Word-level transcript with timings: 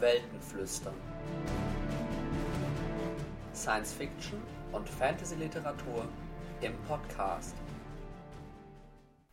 Weltenflüstern. 0.00 0.94
Science 3.54 3.92
Fiction 3.92 4.40
und 4.72 4.88
Fantasy 4.88 5.34
Literatur 5.34 6.06
im 6.60 6.76
Podcast. 6.88 7.54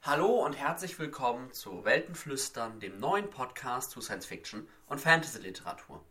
Hallo 0.04 0.46
und 0.46 0.54
herzlich 0.54 1.00
willkommen 1.00 1.52
zu 1.52 1.84
Weltenflüstern, 1.84 2.80
dem 2.80 3.00
neuen 3.00 3.32
Podcast 3.32 3.92
zu 3.92 4.02
Science 4.02 4.28
Fiction 4.28 4.68
und 4.86 5.02
Fantasy 5.02 5.40
Literatur. 5.40 6.04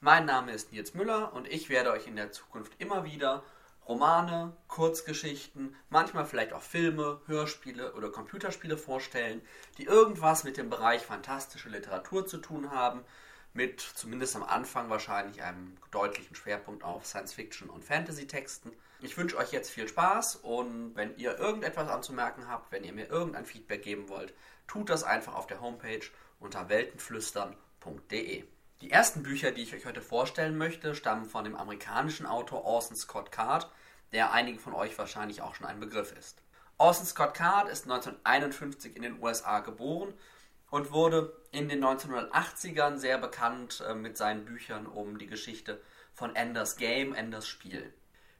Mein 0.00 0.26
Name 0.26 0.52
ist 0.52 0.72
Nils 0.72 0.94
Müller 0.94 1.32
und 1.32 1.46
ich 1.46 1.68
werde 1.68 1.92
euch 1.92 2.08
in 2.08 2.16
der 2.16 2.32
Zukunft 2.32 2.72
immer 2.78 3.04
wieder 3.04 3.44
Romane, 3.86 4.56
Kurzgeschichten, 4.66 5.76
manchmal 5.90 6.26
vielleicht 6.26 6.52
auch 6.52 6.62
Filme, 6.62 7.20
Hörspiele 7.26 7.94
oder 7.94 8.10
Computerspiele 8.10 8.76
vorstellen, 8.76 9.40
die 9.78 9.84
irgendwas 9.84 10.42
mit 10.42 10.56
dem 10.56 10.70
Bereich 10.70 11.02
fantastische 11.02 11.68
Literatur 11.68 12.26
zu 12.26 12.38
tun 12.38 12.72
haben 12.72 13.04
mit 13.58 13.80
zumindest 13.80 14.36
am 14.36 14.44
Anfang 14.44 14.88
wahrscheinlich 14.88 15.42
einem 15.42 15.76
deutlichen 15.90 16.36
Schwerpunkt 16.36 16.84
auf 16.84 17.04
Science-Fiction 17.04 17.68
und 17.68 17.84
Fantasy-Texten. 17.84 18.70
Ich 19.00 19.18
wünsche 19.18 19.36
euch 19.36 19.50
jetzt 19.50 19.70
viel 19.70 19.88
Spaß 19.88 20.36
und 20.36 20.94
wenn 20.94 21.16
ihr 21.16 21.36
irgendetwas 21.40 21.88
anzumerken 21.88 22.46
habt, 22.46 22.70
wenn 22.70 22.84
ihr 22.84 22.92
mir 22.92 23.08
irgendein 23.08 23.44
Feedback 23.44 23.82
geben 23.82 24.08
wollt, 24.08 24.32
tut 24.68 24.88
das 24.88 25.02
einfach 25.02 25.34
auf 25.34 25.48
der 25.48 25.60
Homepage 25.60 26.06
unter 26.38 26.68
weltenflüstern.de. 26.68 28.44
Die 28.80 28.90
ersten 28.92 29.24
Bücher, 29.24 29.50
die 29.50 29.62
ich 29.62 29.74
euch 29.74 29.86
heute 29.86 30.02
vorstellen 30.02 30.56
möchte, 30.56 30.94
stammen 30.94 31.24
von 31.24 31.42
dem 31.42 31.56
amerikanischen 31.56 32.26
Autor 32.26 32.64
Orson 32.64 32.96
Scott 32.96 33.32
Card, 33.32 33.68
der 34.12 34.30
einigen 34.30 34.60
von 34.60 34.72
euch 34.72 34.96
wahrscheinlich 34.96 35.42
auch 35.42 35.56
schon 35.56 35.66
ein 35.66 35.80
Begriff 35.80 36.12
ist. 36.16 36.42
Orson 36.76 37.06
Scott 37.06 37.34
Card 37.34 37.68
ist 37.68 37.90
1951 37.90 38.94
in 38.94 39.02
den 39.02 39.20
USA 39.20 39.58
geboren 39.58 40.14
und 40.70 40.92
wurde 40.92 41.36
in 41.50 41.68
den 41.68 41.82
1980ern 41.84 42.98
sehr 42.98 43.18
bekannt 43.18 43.82
äh, 43.86 43.94
mit 43.94 44.16
seinen 44.16 44.44
Büchern 44.44 44.86
um 44.86 45.18
die 45.18 45.26
Geschichte 45.26 45.80
von 46.12 46.36
Enders 46.36 46.76
Game, 46.76 47.14
Enders 47.14 47.46
Spiel. 47.46 47.92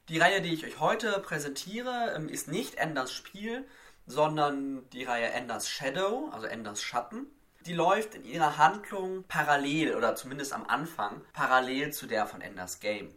Die 0.09 0.19
Reihe, 0.19 0.41
die 0.41 0.55
ich 0.55 0.65
euch 0.65 0.81
heute 0.81 1.21
präsentiere, 1.21 2.15
ähm, 2.17 2.29
ist 2.29 2.49
nicht 2.49 2.77
Enders 2.77 3.13
Spiel, 3.13 3.67
sondern 4.07 4.89
die 4.91 5.05
Reihe 5.05 5.29
Enders 5.29 5.69
Shadow, 5.69 6.31
also 6.33 6.47
Enders 6.47 6.83
Schatten. 6.83 7.27
Die 7.67 7.75
läuft 7.75 8.15
in 8.15 8.25
ihrer 8.25 8.57
Handlung 8.57 9.25
parallel 9.25 9.95
oder 9.95 10.15
zumindest 10.15 10.53
am 10.53 10.67
Anfang 10.67 11.21
parallel 11.35 11.93
zu 11.93 12.07
der 12.07 12.27
von 12.27 12.41
Enders 12.41 12.81
Game. 12.81 13.15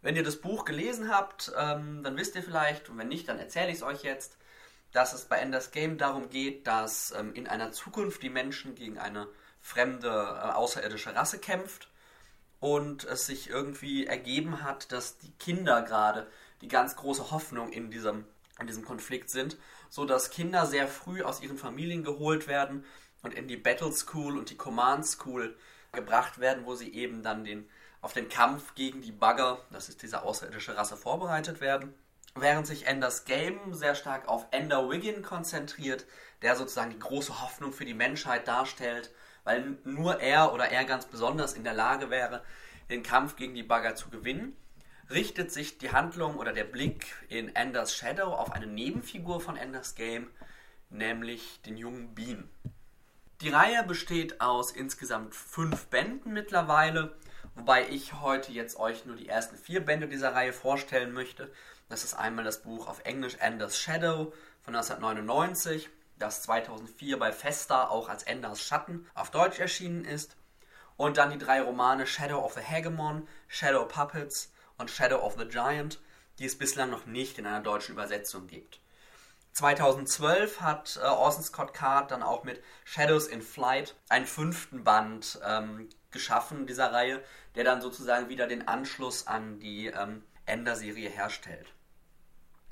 Wenn 0.00 0.16
ihr 0.16 0.24
das 0.24 0.40
Buch 0.40 0.64
gelesen 0.64 1.10
habt, 1.10 1.52
ähm, 1.56 2.02
dann 2.02 2.16
wisst 2.16 2.34
ihr 2.34 2.42
vielleicht, 2.42 2.88
und 2.88 2.98
wenn 2.98 3.08
nicht, 3.08 3.28
dann 3.28 3.38
erzähle 3.38 3.68
ich 3.68 3.76
es 3.76 3.82
euch 3.82 4.02
jetzt, 4.02 4.36
dass 4.92 5.14
es 5.14 5.24
bei 5.24 5.38
Enders 5.38 5.70
Game 5.70 5.98
darum 5.98 6.28
geht, 6.28 6.66
dass 6.66 7.12
ähm, 7.12 7.34
in 7.34 7.48
einer 7.48 7.72
Zukunft 7.72 8.22
die 8.22 8.30
Menschen 8.30 8.74
gegen 8.74 8.98
eine 8.98 9.26
fremde 9.60 10.08
äh, 10.08 10.52
außerirdische 10.52 11.14
Rasse 11.14 11.38
kämpft 11.38 11.88
und 12.60 13.04
es 13.04 13.26
sich 13.26 13.48
irgendwie 13.48 14.06
ergeben 14.06 14.62
hat, 14.62 14.92
dass 14.92 15.18
die 15.18 15.32
Kinder 15.32 15.82
gerade 15.82 16.30
die 16.60 16.68
ganz 16.68 16.94
große 16.96 17.30
Hoffnung 17.30 17.72
in 17.72 17.90
diesem, 17.90 18.24
in 18.60 18.66
diesem 18.66 18.84
Konflikt 18.84 19.30
sind, 19.30 19.56
so 19.88 20.04
dass 20.04 20.30
Kinder 20.30 20.66
sehr 20.66 20.86
früh 20.86 21.22
aus 21.22 21.40
ihren 21.40 21.58
Familien 21.58 22.04
geholt 22.04 22.46
werden 22.46 22.84
und 23.22 23.34
in 23.34 23.48
die 23.48 23.56
Battle 23.56 23.92
School 23.92 24.38
und 24.38 24.50
die 24.50 24.56
Command 24.56 25.06
School 25.06 25.56
gebracht 25.92 26.38
werden, 26.38 26.66
wo 26.66 26.74
sie 26.74 26.92
eben 26.94 27.22
dann 27.22 27.44
den, 27.44 27.68
auf 28.00 28.12
den 28.12 28.28
Kampf 28.28 28.74
gegen 28.74 29.00
die 29.00 29.12
Bugger, 29.12 29.64
das 29.70 29.88
ist 29.88 30.02
diese 30.02 30.22
außerirdische 30.22 30.76
Rasse, 30.76 30.96
vorbereitet 30.96 31.60
werden 31.60 31.94
während 32.34 32.66
sich 32.66 32.86
Enders 32.86 33.24
Game 33.24 33.74
sehr 33.74 33.94
stark 33.94 34.28
auf 34.28 34.46
Ender 34.50 34.88
Wiggin 34.90 35.22
konzentriert, 35.22 36.06
der 36.40 36.56
sozusagen 36.56 36.90
die 36.90 36.98
große 36.98 37.42
Hoffnung 37.42 37.72
für 37.72 37.84
die 37.84 37.94
Menschheit 37.94 38.48
darstellt, 38.48 39.10
weil 39.44 39.76
nur 39.84 40.20
er 40.20 40.52
oder 40.52 40.68
er 40.68 40.84
ganz 40.84 41.06
besonders 41.06 41.54
in 41.54 41.64
der 41.64 41.74
Lage 41.74 42.10
wäre, 42.10 42.42
den 42.90 43.02
Kampf 43.02 43.36
gegen 43.36 43.54
die 43.54 43.62
Bagger 43.62 43.94
zu 43.94 44.08
gewinnen, 44.08 44.56
richtet 45.10 45.52
sich 45.52 45.78
die 45.78 45.92
Handlung 45.92 46.36
oder 46.36 46.52
der 46.52 46.64
Blick 46.64 47.06
in 47.28 47.54
Enders 47.54 47.94
Shadow 47.94 48.32
auf 48.32 48.52
eine 48.52 48.66
Nebenfigur 48.66 49.40
von 49.40 49.56
Enders 49.56 49.94
Game, 49.94 50.30
nämlich 50.90 51.60
den 51.62 51.76
jungen 51.76 52.14
Bean. 52.14 52.48
Die 53.40 53.50
Reihe 53.50 53.82
besteht 53.82 54.40
aus 54.40 54.70
insgesamt 54.70 55.34
fünf 55.34 55.86
Bänden 55.86 56.32
mittlerweile, 56.32 57.16
wobei 57.56 57.88
ich 57.88 58.20
heute 58.20 58.52
jetzt 58.52 58.78
euch 58.78 59.04
nur 59.04 59.16
die 59.16 59.28
ersten 59.28 59.56
vier 59.56 59.84
Bände 59.84 60.06
dieser 60.06 60.34
Reihe 60.34 60.52
vorstellen 60.52 61.12
möchte 61.12 61.52
das 61.92 62.04
ist 62.04 62.14
einmal 62.14 62.42
das 62.42 62.62
Buch 62.62 62.88
auf 62.88 63.00
Englisch 63.04 63.36
Enders 63.38 63.78
Shadow 63.78 64.32
von 64.62 64.74
1999, 64.74 65.90
das 66.18 66.40
2004 66.40 67.18
bei 67.18 67.32
Festa 67.32 67.86
auch 67.88 68.08
als 68.08 68.22
Enders 68.22 68.62
Schatten 68.62 69.06
auf 69.12 69.30
Deutsch 69.30 69.58
erschienen 69.58 70.06
ist. 70.06 70.34
Und 70.96 71.18
dann 71.18 71.30
die 71.30 71.38
drei 71.38 71.60
Romane 71.60 72.06
Shadow 72.06 72.38
of 72.42 72.54
the 72.54 72.62
Hegemon, 72.62 73.28
Shadow 73.46 73.84
Puppets 73.84 74.54
und 74.78 74.90
Shadow 74.90 75.18
of 75.18 75.36
the 75.38 75.46
Giant, 75.46 76.00
die 76.38 76.46
es 76.46 76.56
bislang 76.56 76.88
noch 76.88 77.04
nicht 77.04 77.38
in 77.38 77.44
einer 77.44 77.60
deutschen 77.60 77.92
Übersetzung 77.92 78.46
gibt. 78.46 78.80
2012 79.52 80.62
hat 80.62 80.98
äh, 81.02 81.04
Orson 81.04 81.44
Scott 81.44 81.74
Card 81.74 82.10
dann 82.10 82.22
auch 82.22 82.42
mit 82.42 82.62
Shadows 82.86 83.26
in 83.26 83.42
Flight 83.42 83.96
einen 84.08 84.24
fünften 84.24 84.82
Band 84.82 85.38
ähm, 85.44 85.90
geschaffen 86.10 86.66
dieser 86.66 86.90
Reihe, 86.90 87.22
der 87.54 87.64
dann 87.64 87.82
sozusagen 87.82 88.30
wieder 88.30 88.46
den 88.46 88.66
Anschluss 88.66 89.26
an 89.26 89.60
die 89.60 89.88
ähm, 89.88 90.22
Ender-Serie 90.46 91.10
herstellt. 91.10 91.74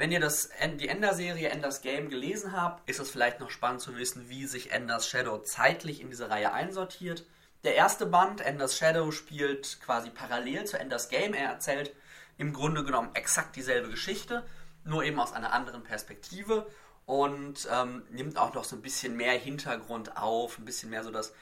Wenn 0.01 0.13
ihr 0.13 0.21
das, 0.21 0.49
die 0.79 0.89
Ender-Serie 0.89 1.51
Enders 1.51 1.83
Game 1.83 2.09
gelesen 2.09 2.53
habt, 2.53 2.89
ist 2.89 3.01
es 3.01 3.11
vielleicht 3.11 3.39
noch 3.39 3.51
spannend 3.51 3.83
zu 3.83 3.99
wissen, 3.99 4.31
wie 4.31 4.47
sich 4.47 4.73
Enders 4.73 5.07
Shadow 5.07 5.37
zeitlich 5.37 6.01
in 6.01 6.09
diese 6.09 6.31
Reihe 6.31 6.55
einsortiert. 6.55 7.27
Der 7.65 7.75
erste 7.75 8.07
Band, 8.07 8.41
Enders 8.41 8.79
Shadow, 8.79 9.11
spielt 9.11 9.79
quasi 9.83 10.09
parallel 10.09 10.65
zu 10.65 10.79
Enders 10.79 11.11
Game. 11.11 11.35
Er 11.35 11.51
erzählt 11.51 11.95
im 12.39 12.55
Grunde 12.55 12.83
genommen 12.83 13.11
exakt 13.13 13.57
dieselbe 13.57 13.91
Geschichte, 13.91 14.43
nur 14.85 15.05
eben 15.05 15.21
aus 15.21 15.35
einer 15.35 15.53
anderen 15.53 15.83
Perspektive 15.83 16.67
und 17.05 17.69
ähm, 17.71 18.03
nimmt 18.09 18.39
auch 18.39 18.55
noch 18.55 18.65
so 18.65 18.77
ein 18.77 18.83
bisschen 18.83 19.19
mehr 19.19 19.35
Hintergrund 19.35 20.17
auf, 20.17 20.57
ein 20.57 20.65
bisschen 20.65 20.89
mehr 20.89 21.05
so 21.05 21.11
das 21.11 21.35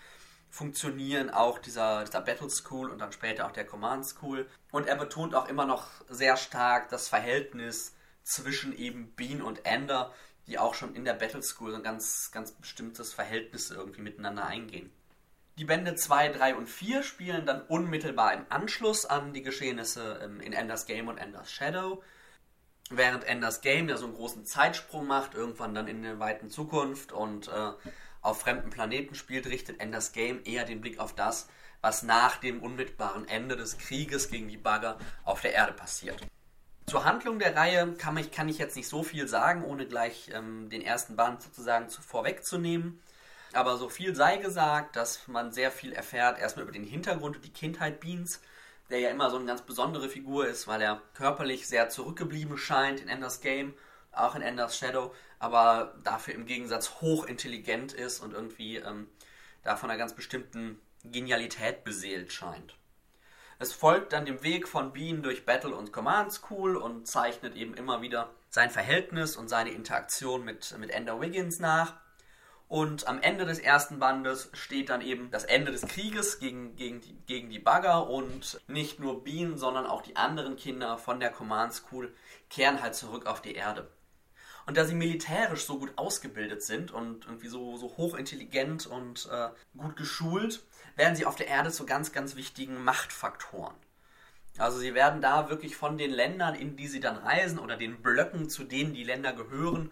Funktionieren 0.51 1.31
auch 1.31 1.61
dieser, 1.61 2.03
dieser 2.03 2.23
Battle 2.23 2.51
School 2.51 2.91
und 2.91 2.99
dann 2.99 3.13
später 3.13 3.47
auch 3.47 3.53
der 3.53 3.67
Command 3.67 4.05
School. 4.05 4.49
Und 4.73 4.89
er 4.89 4.97
betont 4.97 5.37
auch 5.37 5.49
immer 5.49 5.65
noch 5.65 5.87
sehr 6.09 6.37
stark 6.37 6.89
das 6.89 7.07
Verhältnis 7.07 7.95
zwischen 8.29 8.77
eben 8.77 9.13
Bean 9.15 9.43
und 9.43 9.65
Ender, 9.65 10.13
die 10.47 10.59
auch 10.59 10.75
schon 10.75 10.95
in 10.95 11.05
der 11.05 11.15
Battle 11.15 11.43
School 11.43 11.75
ein 11.75 11.83
ganz, 11.83 12.31
ganz 12.33 12.53
bestimmtes 12.53 13.13
Verhältnis 13.13 13.71
irgendwie 13.71 14.03
miteinander 14.03 14.47
eingehen. 14.47 14.91
Die 15.59 15.65
Bände 15.65 15.97
2, 15.97 16.29
3 16.29 16.55
und 16.55 16.69
4 16.69 17.03
spielen 17.03 17.45
dann 17.45 17.63
unmittelbar 17.63 18.33
im 18.35 18.47
Anschluss 18.49 19.05
an 19.05 19.33
die 19.33 19.43
Geschehnisse 19.43 20.21
ähm, 20.23 20.41
in 20.41 20.53
Enders 20.53 20.87
Game 20.87 21.09
und 21.09 21.19
Enders 21.19 21.51
Shadow. 21.51 22.03
Während 22.91 23.25
Enders 23.25 23.61
Game 23.61 23.89
ja 23.89 23.97
so 23.97 24.07
einen 24.07 24.15
großen 24.15 24.47
Zeitsprung 24.47 25.07
macht, 25.07 25.35
irgendwann 25.35 25.75
dann 25.75 25.89
in 25.89 26.03
der 26.03 26.21
weiten 26.21 26.49
Zukunft 26.49 27.13
und 27.13 27.49
äh, 27.49 27.73
auf 28.23 28.41
fremden 28.41 28.71
Planeten 28.71 29.15
spielt, 29.15 29.47
richtet 29.47 29.81
Enders 29.81 30.13
Game 30.13 30.41
eher 30.45 30.65
den 30.65 30.81
Blick 30.81 31.01
auf 31.01 31.15
das, 31.15 31.49
was 31.81 32.03
nach 32.03 32.37
dem 32.37 32.63
unmittelbaren 32.63 33.27
Ende 33.27 33.57
des 33.57 33.79
Krieges 33.79 34.31
gegen 34.31 34.49
die 34.49 34.57
Bagger 34.57 34.99
auf 35.25 35.41
der 35.41 35.55
Erde 35.55 35.73
passiert. 35.73 36.25
Zur 36.89 37.05
Handlung 37.05 37.39
der 37.39 37.55
Reihe 37.55 37.93
kann 37.99 38.17
ich, 38.17 38.31
kann 38.31 38.49
ich 38.49 38.57
jetzt 38.57 38.75
nicht 38.75 38.89
so 38.89 39.03
viel 39.03 39.29
sagen, 39.29 39.63
ohne 39.63 39.87
gleich 39.87 40.31
ähm, 40.33 40.71
den 40.71 40.81
ersten 40.81 41.17
Band 41.17 41.43
sozusagen 41.43 41.91
zu, 41.91 42.01
vorwegzunehmen. 42.01 43.03
Aber 43.53 43.77
so 43.77 43.91
viel 43.91 44.15
sei 44.15 44.39
gesagt, 44.39 44.97
dass 44.97 45.29
man 45.29 45.53
sehr 45.53 45.71
viel 45.71 45.93
erfährt, 45.93 46.39
erstmal 46.39 46.63
über 46.63 46.73
den 46.73 46.85
Hintergrund 46.85 47.37
und 47.37 47.45
die 47.45 47.53
Kindheit 47.53 48.01
Beans, 48.01 48.41
der 48.89 49.01
ja 49.01 49.11
immer 49.11 49.29
so 49.29 49.37
eine 49.37 49.45
ganz 49.45 49.61
besondere 49.61 50.09
Figur 50.09 50.47
ist, 50.47 50.67
weil 50.67 50.81
er 50.81 51.03
körperlich 51.13 51.69
sehr 51.69 51.91
zurückgeblieben 51.91 52.57
scheint 52.57 53.01
in 53.01 53.09
Enders 53.11 53.43
Game, 53.43 53.75
auch 54.11 54.35
in 54.35 54.41
Enders 54.41 54.79
Shadow, 54.79 55.15
aber 55.39 55.95
dafür 56.05 56.33
im 56.33 56.47
Gegensatz 56.47 57.03
hochintelligent 57.03 57.93
ist 57.93 58.21
und 58.21 58.33
irgendwie 58.33 58.77
ähm, 58.77 59.09
da 59.63 59.77
von 59.77 59.91
einer 59.91 59.99
ganz 59.99 60.15
bestimmten 60.15 60.81
Genialität 61.05 61.85
beseelt 61.85 62.33
scheint. 62.33 62.79
Es 63.61 63.73
folgt 63.73 64.13
dann 64.13 64.25
dem 64.25 64.45
Weg 64.45 64.69
von 64.69 64.93
Bean 64.93 65.21
durch 65.21 65.45
Battle 65.45 65.75
und 65.75 65.93
Command 65.93 66.33
School 66.33 66.77
und 66.77 67.09
zeichnet 67.09 67.57
eben 67.57 67.75
immer 67.75 68.01
wieder 68.03 68.31
sein 68.51 68.71
Verhältnis 68.71 69.37
und 69.37 69.49
seine 69.49 69.71
Interaktion 69.71 70.45
mit, 70.45 70.77
mit 70.79 70.91
Ender 70.91 71.21
Wiggins 71.21 71.59
nach. 71.59 71.97
Und 72.69 73.09
am 73.09 73.21
Ende 73.21 73.47
des 73.47 73.59
ersten 73.59 73.99
Bandes 73.99 74.51
steht 74.53 74.91
dann 74.91 75.01
eben 75.01 75.33
das 75.33 75.45
Ende 75.45 75.73
des 75.73 75.83
Krieges 75.89 76.39
gegen, 76.39 76.77
gegen, 76.77 77.01
die, 77.01 77.17
gegen 77.27 77.51
die 77.51 77.59
Bagger 77.59 78.09
und 78.09 78.61
nicht 78.69 79.01
nur 79.01 79.25
Bean, 79.25 79.59
sondern 79.59 79.87
auch 79.87 80.03
die 80.03 80.15
anderen 80.15 80.55
Kinder 80.55 80.97
von 80.97 81.19
der 81.19 81.31
Command 81.31 81.73
School 81.73 82.15
kehren 82.51 82.81
halt 82.81 82.95
zurück 82.95 83.27
auf 83.27 83.43
die 83.43 83.55
Erde. 83.55 83.91
Und 84.69 84.77
da 84.77 84.85
sie 84.85 84.95
militärisch 84.95 85.65
so 85.65 85.79
gut 85.79 85.93
ausgebildet 85.97 86.63
sind 86.63 86.91
und 86.91 87.25
irgendwie 87.25 87.49
so, 87.49 87.79
so 87.79 87.97
hochintelligent 87.97 88.87
und 88.87 89.27
äh, 89.33 89.49
gut 89.75 89.97
geschult, 89.97 90.63
werden 90.95 91.17
sie 91.17 91.25
auf 91.25 91.37
der 91.37 91.47
Erde 91.47 91.71
zu 91.71 91.87
ganz, 91.87 92.13
ganz 92.13 92.37
wichtigen 92.37 92.85
Machtfaktoren. 92.85 93.75
Also 94.59 94.79
sie 94.79 94.93
werden 94.93 95.23
da 95.23 95.49
wirklich 95.49 95.75
von 95.75 95.97
den 95.97 96.11
Ländern, 96.11 96.55
in 96.55 96.77
die 96.77 96.87
sie 96.87 97.01
dann 97.01 97.17
reisen 97.17 97.59
oder 97.59 97.79
den 97.79 98.03
Blöcken, 98.03 98.51
zu 98.51 98.63
denen 98.63 98.93
die 98.93 99.05
Länder 99.05 99.33
gehören, 99.33 99.91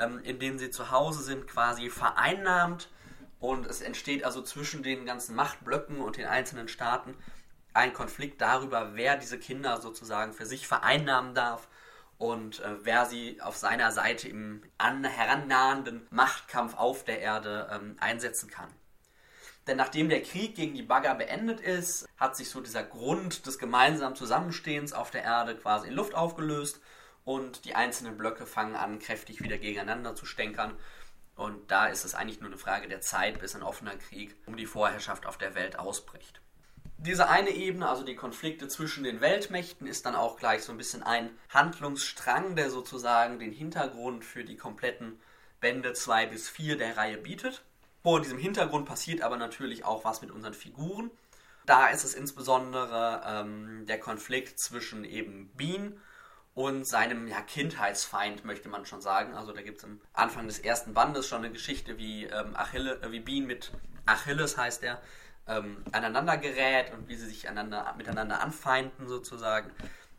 ähm, 0.00 0.18
in 0.24 0.40
denen 0.40 0.58
sie 0.58 0.70
zu 0.70 0.90
Hause 0.90 1.22
sind, 1.22 1.46
quasi 1.46 1.88
vereinnahmt. 1.88 2.90
Und 3.38 3.64
es 3.64 3.80
entsteht 3.80 4.24
also 4.24 4.42
zwischen 4.42 4.82
den 4.82 5.06
ganzen 5.06 5.36
Machtblöcken 5.36 6.00
und 6.00 6.16
den 6.16 6.26
einzelnen 6.26 6.66
Staaten 6.66 7.14
ein 7.74 7.92
Konflikt 7.92 8.40
darüber, 8.40 8.96
wer 8.96 9.16
diese 9.16 9.38
Kinder 9.38 9.80
sozusagen 9.80 10.32
für 10.32 10.46
sich 10.46 10.66
vereinnahmen 10.66 11.32
darf 11.32 11.68
und 12.18 12.60
äh, 12.60 12.84
wer 12.84 13.06
sie 13.06 13.40
auf 13.42 13.56
seiner 13.56 13.92
Seite 13.92 14.28
im 14.28 14.62
an, 14.78 15.04
herannahenden 15.04 16.06
Machtkampf 16.10 16.76
auf 16.76 17.04
der 17.04 17.20
Erde 17.20 17.68
ähm, 17.72 17.96
einsetzen 18.00 18.50
kann. 18.50 18.70
Denn 19.66 19.76
nachdem 19.76 20.08
der 20.08 20.22
Krieg 20.22 20.54
gegen 20.54 20.74
die 20.74 20.82
Bagger 20.82 21.14
beendet 21.14 21.60
ist, 21.60 22.08
hat 22.16 22.36
sich 22.36 22.50
so 22.50 22.60
dieser 22.60 22.84
Grund 22.84 23.46
des 23.46 23.58
gemeinsamen 23.58 24.14
Zusammenstehens 24.14 24.92
auf 24.92 25.10
der 25.10 25.24
Erde 25.24 25.56
quasi 25.56 25.88
in 25.88 25.94
Luft 25.94 26.14
aufgelöst 26.14 26.80
und 27.24 27.64
die 27.64 27.74
einzelnen 27.74 28.16
Blöcke 28.16 28.46
fangen 28.46 28.76
an, 28.76 29.00
kräftig 29.00 29.42
wieder 29.42 29.58
gegeneinander 29.58 30.14
zu 30.14 30.24
stänkern. 30.24 30.76
Und 31.34 31.70
da 31.70 31.86
ist 31.86 32.04
es 32.04 32.14
eigentlich 32.14 32.40
nur 32.40 32.48
eine 32.48 32.58
Frage 32.58 32.88
der 32.88 33.00
Zeit, 33.00 33.40
bis 33.40 33.56
ein 33.56 33.64
offener 33.64 33.96
Krieg 33.96 34.36
um 34.46 34.56
die 34.56 34.66
Vorherrschaft 34.66 35.26
auf 35.26 35.36
der 35.36 35.54
Welt 35.56 35.78
ausbricht. 35.78 36.40
Diese 36.98 37.28
eine 37.28 37.50
Ebene, 37.50 37.88
also 37.88 38.02
die 38.02 38.16
Konflikte 38.16 38.68
zwischen 38.68 39.04
den 39.04 39.20
Weltmächten, 39.20 39.86
ist 39.86 40.06
dann 40.06 40.16
auch 40.16 40.36
gleich 40.36 40.62
so 40.62 40.72
ein 40.72 40.78
bisschen 40.78 41.02
ein 41.02 41.30
Handlungsstrang, 41.50 42.56
der 42.56 42.70
sozusagen 42.70 43.38
den 43.38 43.52
Hintergrund 43.52 44.24
für 44.24 44.44
die 44.44 44.56
kompletten 44.56 45.20
Bände 45.60 45.92
2 45.92 46.26
bis 46.26 46.48
4 46.48 46.78
der 46.78 46.96
Reihe 46.96 47.18
bietet. 47.18 47.62
Vor 48.02 48.20
diesem 48.20 48.38
Hintergrund 48.38 48.86
passiert 48.86 49.20
aber 49.20 49.36
natürlich 49.36 49.84
auch 49.84 50.04
was 50.04 50.22
mit 50.22 50.30
unseren 50.30 50.54
Figuren. 50.54 51.10
Da 51.66 51.88
ist 51.88 52.04
es 52.04 52.14
insbesondere 52.14 53.22
ähm, 53.26 53.84
der 53.86 53.98
Konflikt 53.98 54.58
zwischen 54.58 55.04
eben 55.04 55.50
Bean 55.56 56.00
und 56.54 56.86
seinem 56.86 57.26
ja, 57.28 57.42
Kindheitsfeind, 57.42 58.44
möchte 58.44 58.68
man 58.68 58.86
schon 58.86 59.02
sagen. 59.02 59.34
Also 59.34 59.52
da 59.52 59.60
gibt 59.60 59.78
es 59.78 59.84
am 59.84 60.00
Anfang 60.14 60.46
des 60.46 60.60
ersten 60.60 60.94
Bandes 60.94 61.28
schon 61.28 61.38
eine 61.38 61.52
Geschichte, 61.52 61.98
wie, 61.98 62.24
ähm, 62.24 62.56
Achille, 62.56 63.02
äh, 63.02 63.10
wie 63.10 63.20
Bean 63.20 63.46
mit 63.46 63.72
Achilles 64.06 64.56
heißt 64.56 64.84
er, 64.84 65.02
ähm, 65.48 65.82
aneinander 65.92 66.36
gerät 66.36 66.92
und 66.92 67.08
wie 67.08 67.16
sie 67.16 67.26
sich 67.26 67.48
einander, 67.48 67.94
miteinander 67.96 68.40
anfeinden 68.40 69.08
sozusagen. 69.08 69.70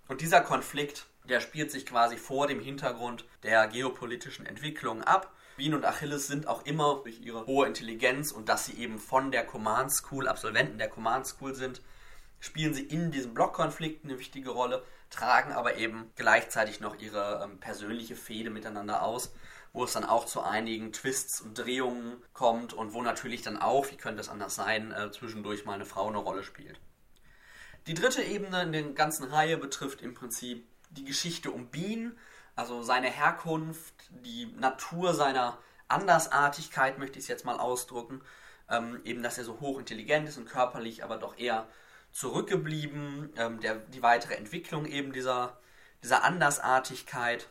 Und 0.08 0.22
dieser 0.22 0.42
Konflikt, 0.42 1.06
der 1.26 1.42
spielt 1.42 1.72
sich 1.72 1.86
quasi 1.86 2.18
vor 2.18 2.48
dem 2.48 2.62
Hintergrund 2.62 3.26
der 3.44 3.68
geopolitischen 3.68 4.46
Entwicklung 4.46 5.04
ab. 5.04 5.34
Bean 5.58 5.74
und 5.74 5.86
Achilles 5.86 6.28
sind 6.28 6.48
auch 6.48 6.66
immer 6.66 7.02
durch 7.04 7.20
ihre 7.22 7.46
hohe 7.46 7.68
Intelligenz 7.68 8.32
und 8.32 8.48
dass 8.48 8.66
sie 8.66 8.78
eben 8.78 9.00
von 9.00 9.32
der 9.32 9.46
Command 9.46 9.92
School, 9.92 10.28
Absolventen 10.28 10.78
der 10.78 10.90
Command 10.90 11.26
School 11.28 11.56
sind, 11.56 11.82
spielen 12.40 12.74
sie 12.74 12.84
in 12.84 13.12
diesen 13.12 13.34
Blockkonflikten 13.34 14.10
eine 14.10 14.20
wichtige 14.20 14.52
Rolle, 14.52 14.84
tragen 15.10 15.52
aber 15.52 15.78
eben 15.78 16.12
gleichzeitig 16.16 16.80
noch 16.80 17.00
ihre 17.00 17.42
ähm, 17.44 17.60
persönliche 17.60 18.16
Fehde 18.16 18.50
miteinander 18.50 19.02
aus, 19.02 19.34
wo 19.74 19.84
es 19.84 19.94
dann 19.94 20.06
auch 20.06 20.26
zu 20.26 20.42
einigen 20.42 20.92
Twists 20.94 21.42
und 21.42 21.58
Drehungen 21.58 22.24
kommt 22.34 22.74
und 22.74 22.94
wo 22.94 23.02
natürlich 23.02 23.42
dann 23.42 23.58
auch, 23.58 23.92
wie 23.92 23.98
könnte 23.98 24.22
es 24.22 24.30
anders 24.30 24.56
sein, 24.56 24.92
äh, 24.92 25.12
zwischendurch 25.12 25.66
mal 25.66 25.74
eine 25.74 25.86
Frau 25.86 26.08
eine 26.08 26.18
Rolle 26.18 26.44
spielt. 26.44 26.80
Die 27.88 27.94
dritte 27.94 28.22
Ebene 28.22 28.64
in 28.64 28.72
der 28.72 28.84
ganzen 28.84 29.26
Reihe 29.26 29.58
betrifft 29.58 30.02
im 30.02 30.14
Prinzip 30.14 30.68
die 30.90 31.06
Geschichte 31.06 31.52
um 31.52 31.70
Bean, 31.70 32.18
also 32.56 32.82
seine 32.82 33.10
Herkunft, 33.10 33.94
die 34.10 34.48
Natur 34.58 35.14
seiner 35.14 35.58
Andersartigkeit, 35.88 36.98
möchte 36.98 37.20
ich 37.20 37.26
es 37.26 37.30
jetzt 37.30 37.46
mal 37.46 37.60
ausdrücken. 37.60 38.22
Ähm, 38.70 39.00
eben, 39.06 39.24
dass 39.24 39.38
er 39.38 39.46
so 39.46 39.60
hochintelligent 39.62 40.28
ist 40.28 40.38
und 40.38 40.50
körperlich, 40.50 41.04
aber 41.04 41.18
doch 41.18 41.38
eher 41.38 41.68
zurückgeblieben. 42.12 43.32
Ähm, 43.38 43.62
der, 43.62 43.76
die 43.76 44.02
weitere 44.02 44.34
Entwicklung 44.34 44.86
eben 44.86 45.14
dieser, 45.14 45.58
dieser 46.04 46.24
Andersartigkeit. 46.24 47.48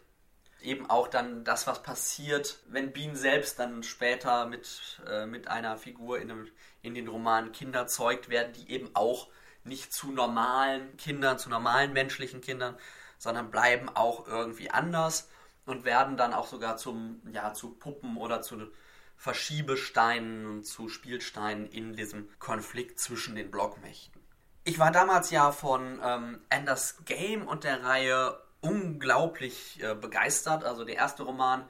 Eben 0.67 0.91
auch 0.91 1.09
dann 1.09 1.45
das, 1.45 1.67
was 1.67 1.83
passiert, 1.83 2.59
wenn 2.67 2.93
Bean 2.93 3.15
selbst 3.17 3.59
dann 3.59 3.83
später 3.83 4.47
mit, 4.47 5.01
äh, 5.09 5.27
mit 5.27 5.49
einer 5.49 5.77
Figur 5.77 6.19
in, 6.19 6.31
einem, 6.31 6.49
in 6.83 6.95
den 6.95 7.09
Romanen 7.09 7.53
Kinder 7.53 7.87
zeugt 7.87 8.29
werden, 8.29 8.53
die 8.53 8.71
eben 8.71 8.91
auch 8.95 9.29
nicht 9.65 9.93
zu 9.93 10.11
normalen 10.11 10.97
Kindern, 10.97 11.39
zu 11.39 11.49
normalen 11.49 11.93
menschlichen 11.93 12.41
Kindern 12.41 12.77
sondern 13.19 13.51
bleiben 13.51 13.89
auch 13.89 14.27
irgendwie 14.27 14.71
anders 14.71 15.29
und 15.65 15.85
werden 15.85 16.17
dann 16.17 16.35
auch 16.35 16.47
sogar 16.47 16.77
zum, 16.77 17.21
ja, 17.33 17.53
zu 17.53 17.71
Puppen 17.75 18.17
oder 18.17 18.43
zu 18.43 18.71
Verschiebesteinen 19.17 20.47
und 20.47 20.65
zu 20.65 20.89
Spielsteinen 20.89 21.67
in 21.67 21.95
diesem 21.95 22.29
Konflikt 22.39 23.01
zwischen 23.01 23.35
den 23.35 23.51
Blockmächten. 23.51 24.21
Ich 24.65 24.79
war 24.79 24.91
damals 24.91 25.31
ja 25.31 25.53
von 25.53 26.01
ähm, 26.05 26.41
Enders 26.51 26.99
Game 27.05 27.47
und 27.47 27.65
der 27.65 27.83
Reihe 27.83 28.39
unglaublich 28.67 29.83
äh, 29.83 29.95
begeistert. 29.95 30.65
Also 30.65 30.85
der 30.85 30.97
erste 30.97 31.23
Roman, 31.23 31.69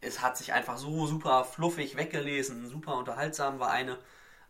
es 0.00 0.20
hat 0.20 0.36
sich 0.36 0.52
einfach 0.52 0.76
so 0.78 1.06
super 1.06 1.44
fluffig 1.44 1.96
weggelesen, 1.96 2.66
super 2.66 2.96
unterhaltsam, 2.96 3.58
war 3.60 3.70
eine, 3.70 3.98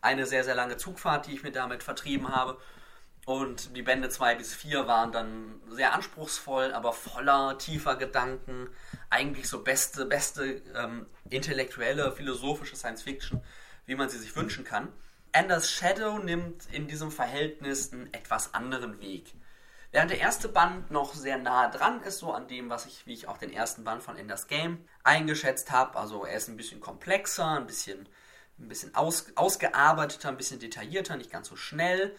eine 0.00 0.26
sehr, 0.26 0.44
sehr 0.44 0.54
lange 0.54 0.76
Zugfahrt, 0.76 1.26
die 1.26 1.34
ich 1.34 1.42
mir 1.42 1.52
damit 1.52 1.82
vertrieben 1.82 2.34
habe. 2.34 2.58
Und 3.24 3.76
die 3.76 3.82
Bände 3.82 4.08
2 4.08 4.34
bis 4.34 4.52
4 4.54 4.88
waren 4.88 5.12
dann 5.12 5.60
sehr 5.68 5.92
anspruchsvoll, 5.94 6.72
aber 6.72 6.92
voller 6.92 7.56
tiefer 7.56 7.94
Gedanken. 7.94 8.68
Eigentlich 9.10 9.48
so 9.48 9.62
beste, 9.62 10.06
beste 10.06 10.60
ähm, 10.74 11.06
intellektuelle, 11.30 12.10
philosophische 12.10 12.74
Science 12.74 13.02
Fiction, 13.02 13.40
wie 13.86 13.94
man 13.94 14.08
sie 14.08 14.18
sich 14.18 14.34
wünschen 14.34 14.64
kann. 14.64 14.88
Enders 15.30 15.70
Shadow 15.70 16.18
nimmt 16.18 16.66
in 16.72 16.88
diesem 16.88 17.12
Verhältnis 17.12 17.92
einen 17.92 18.12
etwas 18.12 18.54
anderen 18.54 19.00
Weg. 19.00 19.32
Während 19.92 20.10
der 20.10 20.20
erste 20.20 20.48
Band 20.48 20.90
noch 20.90 21.12
sehr 21.12 21.36
nah 21.36 21.68
dran 21.68 22.02
ist, 22.02 22.18
so 22.18 22.32
an 22.32 22.48
dem, 22.48 22.70
was 22.70 22.86
ich, 22.86 23.06
wie 23.06 23.12
ich 23.12 23.28
auch 23.28 23.36
den 23.36 23.52
ersten 23.52 23.84
Band 23.84 24.02
von 24.02 24.16
Enders 24.16 24.46
Game 24.46 24.82
eingeschätzt 25.04 25.70
habe, 25.70 25.98
also 25.98 26.24
er 26.24 26.38
ist 26.38 26.48
ein 26.48 26.56
bisschen 26.56 26.80
komplexer, 26.80 27.46
ein 27.58 27.66
bisschen, 27.66 28.08
ein 28.58 28.68
bisschen 28.68 28.94
aus, 28.94 29.26
ausgearbeiteter, 29.34 30.30
ein 30.30 30.38
bisschen 30.38 30.60
detaillierter, 30.60 31.16
nicht 31.16 31.30
ganz 31.30 31.48
so 31.48 31.56
schnell, 31.56 32.16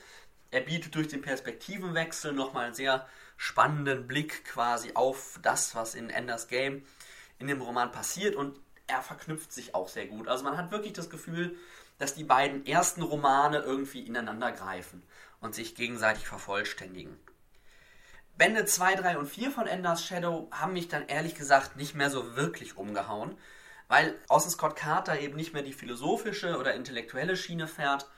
er 0.52 0.62
bietet 0.62 0.94
durch 0.94 1.08
den 1.08 1.24
Perspektivenwechsel 1.24 2.32
nochmal 2.32 2.66
einen 2.66 2.76
sehr 2.76 3.08
spannenden 3.38 4.08
Blick 4.08 4.46
quasi 4.46 4.92
auf 4.94 5.40
das, 5.42 5.74
was 5.74 5.96
in 5.96 6.12
Enders 6.12 6.48
Game 6.48 6.86
in 7.40 7.48
dem 7.48 7.60
Roman 7.60 7.92
passiert 7.92 8.36
und 8.36 8.60
er 8.86 9.02
verknüpft 9.02 9.52
sich 9.52 9.74
auch 9.74 9.88
sehr 9.88 10.06
gut. 10.06 10.28
Also 10.28 10.44
man 10.44 10.58
hat 10.58 10.70
wirklich 10.70 10.94
das 10.94 11.10
Gefühl, 11.10 11.58
dass 11.98 12.14
die 12.14 12.24
beiden 12.24 12.68
ersten 12.68 13.02
Romane 13.02 13.58
irgendwie 13.60 14.06
ineinander 14.06 14.52
greifen 14.52 15.02
und 15.42 15.56
sich 15.56 15.74
gegenseitig 15.74 16.28
vervollständigen. 16.28 17.18
Bände 18.44 18.66
2, 18.66 18.96
3 18.96 19.20
und 19.20 19.28
4 19.28 19.52
von 19.52 19.68
Enders 19.68 20.04
Shadow 20.04 20.50
haben 20.52 20.74
mich 20.74 20.90
dann 20.90 21.08
ehrlich 21.08 21.34
gesagt 21.34 21.78
nicht 21.78 21.96
mehr 21.96 22.10
so 22.10 22.36
wirklich 22.36 22.76
umgehauen, 22.76 23.38
weil 23.88 24.20
außer 24.28 24.50
Scott 24.50 24.76
Carter 24.76 25.18
eben 25.18 25.38
nicht 25.38 25.54
mehr 25.54 25.64
die 25.64 25.72
philosophische 25.72 26.58
oder 26.58 26.74
intellektuelle 26.74 27.38
Schiene 27.38 27.70
fährt, 27.70 28.10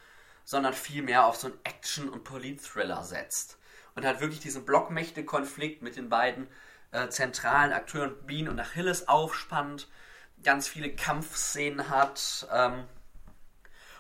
sondern 0.44 0.74
vielmehr 0.74 1.28
auf 1.28 1.36
so 1.36 1.46
einen 1.46 1.60
Action- 1.64 2.10
und 2.10 2.24
Polit-Thriller 2.24 3.04
setzt. 3.04 3.60
Und 3.94 4.04
hat 4.04 4.20
wirklich 4.20 4.40
diesen 4.40 4.66
Blockmächte-Konflikt 4.66 5.84
mit 5.84 5.96
den 5.96 6.10
beiden 6.10 6.48
äh, 6.92 7.08
zentralen 7.10 7.72
Akteuren 7.72 8.16
Bean 8.26 8.50
und 8.50 8.60
Achilles 8.60 9.08
aufspannt, 9.08 9.88
ganz 10.42 10.68
viele 10.68 10.96
Kampfszenen 10.96 11.88
hat 11.88 12.48
ähm, 12.52 12.86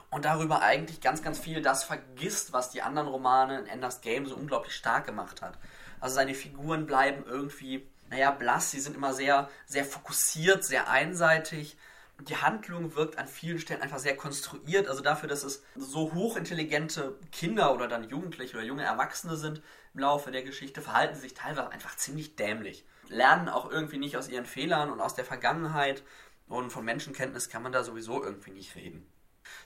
und 0.09 0.25
darüber 0.25 0.63
eigentlich 0.63 1.01
ganz, 1.01 1.21
ganz 1.21 1.37
viel 1.37 1.61
das 1.61 1.83
vergisst, 1.83 2.51
was 2.51 2.71
die 2.71 2.81
anderen 2.81 3.09
Romane 3.09 3.59
in 3.59 3.67
Enders 3.67 4.01
Game 4.01 4.25
so 4.25 4.35
unglaublich 4.35 4.75
stark 4.75 5.05
gemacht 5.05 5.43
hat. 5.43 5.59
Also 5.99 6.15
seine 6.15 6.33
Figuren 6.33 6.85
bleiben 6.85 7.23
irgendwie, 7.27 7.87
naja, 8.09 8.31
blass, 8.31 8.71
sie 8.71 8.79
sind 8.79 8.95
immer 8.95 9.13
sehr, 9.13 9.49
sehr 9.65 9.85
fokussiert, 9.85 10.63
sehr 10.63 10.89
einseitig 10.89 11.77
die 12.21 12.37
Handlung 12.37 12.95
wirkt 12.95 13.17
an 13.17 13.27
vielen 13.27 13.59
Stellen 13.59 13.81
einfach 13.81 13.99
sehr 13.99 14.15
konstruiert. 14.15 14.87
Also 14.87 15.01
dafür, 15.01 15.27
dass 15.27 15.43
es 15.43 15.63
so 15.75 16.13
hochintelligente 16.13 17.17
Kinder 17.31 17.73
oder 17.73 17.87
dann 17.87 18.09
Jugendliche 18.09 18.57
oder 18.57 18.65
junge 18.65 18.83
Erwachsene 18.83 19.35
sind 19.35 19.61
im 19.93 19.99
Laufe 19.99 20.31
der 20.31 20.43
Geschichte, 20.43 20.81
verhalten 20.81 21.15
sie 21.15 21.21
sich 21.21 21.33
teilweise 21.33 21.69
einfach 21.69 21.95
ziemlich 21.97 22.35
dämlich. 22.35 22.85
Lernen 23.07 23.49
auch 23.49 23.69
irgendwie 23.69 23.97
nicht 23.97 24.17
aus 24.17 24.29
ihren 24.29 24.45
Fehlern 24.45 24.91
und 24.91 25.01
aus 25.01 25.13
der 25.13 25.25
Vergangenheit. 25.25 26.03
Und 26.47 26.71
von 26.71 26.85
Menschenkenntnis 26.85 27.49
kann 27.49 27.63
man 27.63 27.71
da 27.71 27.83
sowieso 27.83 28.23
irgendwie 28.23 28.51
nicht 28.51 28.75
reden. 28.75 29.05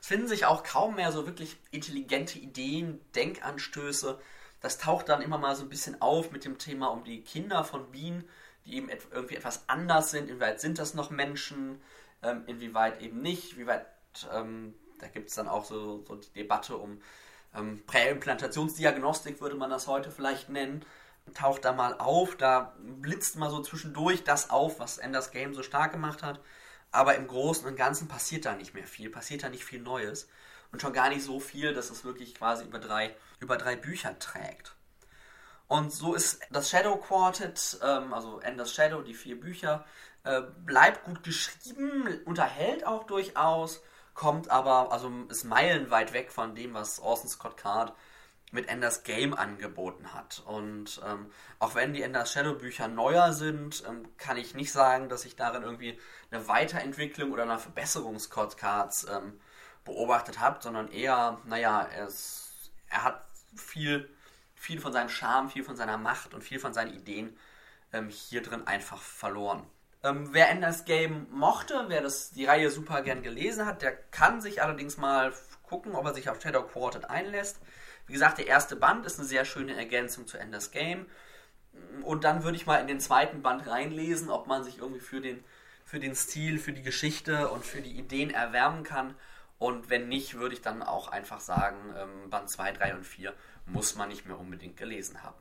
Es 0.01 0.07
finden 0.07 0.27
sich 0.27 0.45
auch 0.45 0.63
kaum 0.63 0.95
mehr 0.95 1.11
so 1.11 1.25
wirklich 1.25 1.57
intelligente 1.71 2.39
Ideen, 2.39 2.99
Denkanstöße. 3.15 4.19
Das 4.61 4.77
taucht 4.77 5.09
dann 5.09 5.21
immer 5.21 5.37
mal 5.37 5.55
so 5.55 5.63
ein 5.63 5.69
bisschen 5.69 6.01
auf 6.01 6.31
mit 6.31 6.45
dem 6.45 6.57
Thema 6.57 6.87
um 6.87 7.03
die 7.03 7.21
Kinder 7.21 7.63
von 7.63 7.91
Bean, 7.91 8.23
die 8.65 8.75
eben 8.75 8.89
irgendwie 9.11 9.35
etwas 9.35 9.63
anders 9.67 10.11
sind. 10.11 10.29
Inwieweit 10.29 10.59
sind 10.59 10.79
das 10.79 10.93
noch 10.93 11.09
Menschen? 11.09 11.79
ähm, 12.23 12.43
inwieweit 12.47 13.01
eben 13.01 13.21
nicht, 13.21 13.57
wie 13.57 13.67
weit, 13.67 13.85
ähm, 14.33 14.75
da 14.99 15.07
gibt 15.07 15.29
es 15.29 15.35
dann 15.35 15.47
auch 15.47 15.65
so, 15.65 16.03
so 16.05 16.15
die 16.15 16.31
Debatte 16.33 16.77
um 16.77 17.01
ähm, 17.55 17.83
Präimplantationsdiagnostik, 17.85 19.41
würde 19.41 19.55
man 19.55 19.69
das 19.69 19.87
heute 19.87 20.11
vielleicht 20.11 20.49
nennen, 20.49 20.85
taucht 21.33 21.65
da 21.65 21.73
mal 21.73 21.95
auf, 21.97 22.35
da 22.35 22.75
blitzt 22.79 23.37
mal 23.37 23.49
so 23.49 23.61
zwischendurch 23.61 24.23
das 24.23 24.49
auf, 24.49 24.79
was 24.79 24.97
Enders 24.97 25.31
Game 25.31 25.53
so 25.53 25.63
stark 25.63 25.91
gemacht 25.91 26.23
hat. 26.23 26.39
Aber 26.91 27.15
im 27.15 27.27
Großen 27.27 27.67
und 27.67 27.75
Ganzen 27.75 28.07
passiert 28.07 28.45
da 28.45 28.55
nicht 28.55 28.73
mehr 28.73 28.87
viel, 28.87 29.11
passiert 29.11 29.43
da 29.43 29.49
nicht 29.49 29.63
viel 29.63 29.79
Neues. 29.79 30.27
Und 30.71 30.81
schon 30.81 30.93
gar 30.93 31.09
nicht 31.09 31.23
so 31.23 31.39
viel, 31.39 31.73
dass 31.73 31.89
es 31.89 32.03
wirklich 32.03 32.35
quasi 32.35 32.63
über 32.63 32.79
drei, 32.79 33.15
über 33.39 33.57
drei 33.57 33.75
Bücher 33.75 34.17
trägt. 34.19 34.75
Und 35.67 35.91
so 35.91 36.15
ist 36.15 36.41
das 36.51 36.69
Shadow 36.69 36.97
Quartet, 36.97 37.79
ähm, 37.83 38.13
also 38.13 38.39
Enders 38.39 38.73
Shadow, 38.73 39.01
die 39.01 39.13
vier 39.13 39.39
Bücher, 39.39 39.85
äh, 40.23 40.41
bleibt 40.65 41.05
gut 41.05 41.23
geschrieben, 41.23 42.21
unterhält 42.25 42.85
auch 42.85 43.05
durchaus, 43.05 43.81
kommt 44.13 44.49
aber, 44.49 44.91
also 44.91 45.11
ist 45.29 45.43
meilenweit 45.43 46.11
weg 46.13 46.31
von 46.31 46.55
dem, 46.55 46.73
was 46.73 46.99
Orson 46.99 47.29
Scott 47.29 47.55
Card 47.55 47.93
mit 48.51 48.67
Enders 48.67 49.03
Game 49.03 49.33
angeboten 49.33 50.13
hat. 50.13 50.41
Und 50.45 51.01
ähm, 51.05 51.31
auch 51.59 51.75
wenn 51.75 51.93
die 51.93 52.01
Enders 52.01 52.33
Shadow 52.33 52.55
Bücher 52.55 52.87
neuer 52.87 53.33
sind, 53.33 53.83
ähm, 53.87 54.07
kann 54.17 54.37
ich 54.37 54.55
nicht 54.55 54.71
sagen, 54.71 55.07
dass 55.07 55.25
ich 55.25 55.35
darin 55.35 55.63
irgendwie 55.63 55.99
eine 56.31 56.47
Weiterentwicklung 56.47 57.31
oder 57.31 57.43
eine 57.43 57.59
Verbesserung 57.59 58.17
Scott 58.19 58.57
Cards 58.57 59.05
ähm, 59.09 59.39
beobachtet 59.89 60.39
habe, 60.39 60.61
sondern 60.61 60.91
eher, 60.91 61.39
naja, 61.45 61.81
er, 61.81 62.07
ist, 62.07 62.71
er 62.89 63.03
hat 63.03 63.25
viel, 63.55 64.09
viel 64.55 64.79
von 64.79 64.93
seinem 64.93 65.09
Charme, 65.09 65.49
viel 65.49 65.63
von 65.63 65.75
seiner 65.75 65.97
Macht 65.97 66.33
und 66.33 66.43
viel 66.43 66.59
von 66.59 66.73
seinen 66.73 66.93
Ideen 66.93 67.37
ähm, 67.93 68.09
hier 68.09 68.41
drin 68.41 68.67
einfach 68.67 69.01
verloren. 69.01 69.65
Ähm, 70.03 70.29
wer 70.31 70.49
Enders 70.49 70.85
Game 70.85 71.27
mochte, 71.29 71.85
wer 71.87 72.01
das, 72.01 72.31
die 72.31 72.45
Reihe 72.45 72.71
super 72.71 73.01
gern 73.01 73.21
gelesen 73.21 73.65
hat, 73.65 73.81
der 73.81 73.91
kann 73.91 74.41
sich 74.41 74.61
allerdings 74.61 74.97
mal 74.97 75.33
gucken, 75.63 75.93
ob 75.95 76.05
er 76.05 76.13
sich 76.13 76.29
auf 76.29 76.41
Shadow 76.41 76.63
Quartet 76.63 77.05
einlässt. 77.09 77.59
Wie 78.07 78.13
gesagt, 78.13 78.37
der 78.37 78.47
erste 78.47 78.75
Band 78.75 79.05
ist 79.05 79.19
eine 79.19 79.27
sehr 79.27 79.45
schöne 79.45 79.75
Ergänzung 79.75 80.25
zu 80.25 80.37
Enders 80.37 80.71
Game. 80.71 81.05
Und 82.03 82.23
dann 82.23 82.43
würde 82.43 82.57
ich 82.57 82.65
mal 82.65 82.77
in 82.77 82.87
den 82.87 82.99
zweiten 82.99 83.41
Band 83.41 83.67
reinlesen, 83.67 84.29
ob 84.29 84.47
man 84.47 84.63
sich 84.63 84.79
irgendwie 84.79 85.01
für 85.01 85.21
den, 85.21 85.43
für 85.85 85.99
den 85.99 86.15
Stil, 86.15 86.57
für 86.59 86.73
die 86.73 86.81
Geschichte 86.81 87.49
und 87.49 87.65
für 87.65 87.81
die 87.81 87.97
Ideen 87.97 88.31
erwärmen 88.31 88.83
kann. 88.83 89.15
Und 89.59 89.89
wenn 89.89 90.07
nicht, 90.07 90.35
würde 90.35 90.55
ich 90.55 90.61
dann 90.61 90.81
auch 90.81 91.09
einfach 91.09 91.41
sagen, 91.41 91.93
ähm, 91.97 92.29
Band 92.29 92.49
2, 92.49 92.71
3 92.71 92.95
und 92.95 93.03
4 93.05 93.33
muss 93.65 93.95
man 93.95 94.07
nicht 94.07 94.25
mehr 94.25 94.39
unbedingt 94.39 94.77
gelesen 94.77 95.21
haben. 95.21 95.37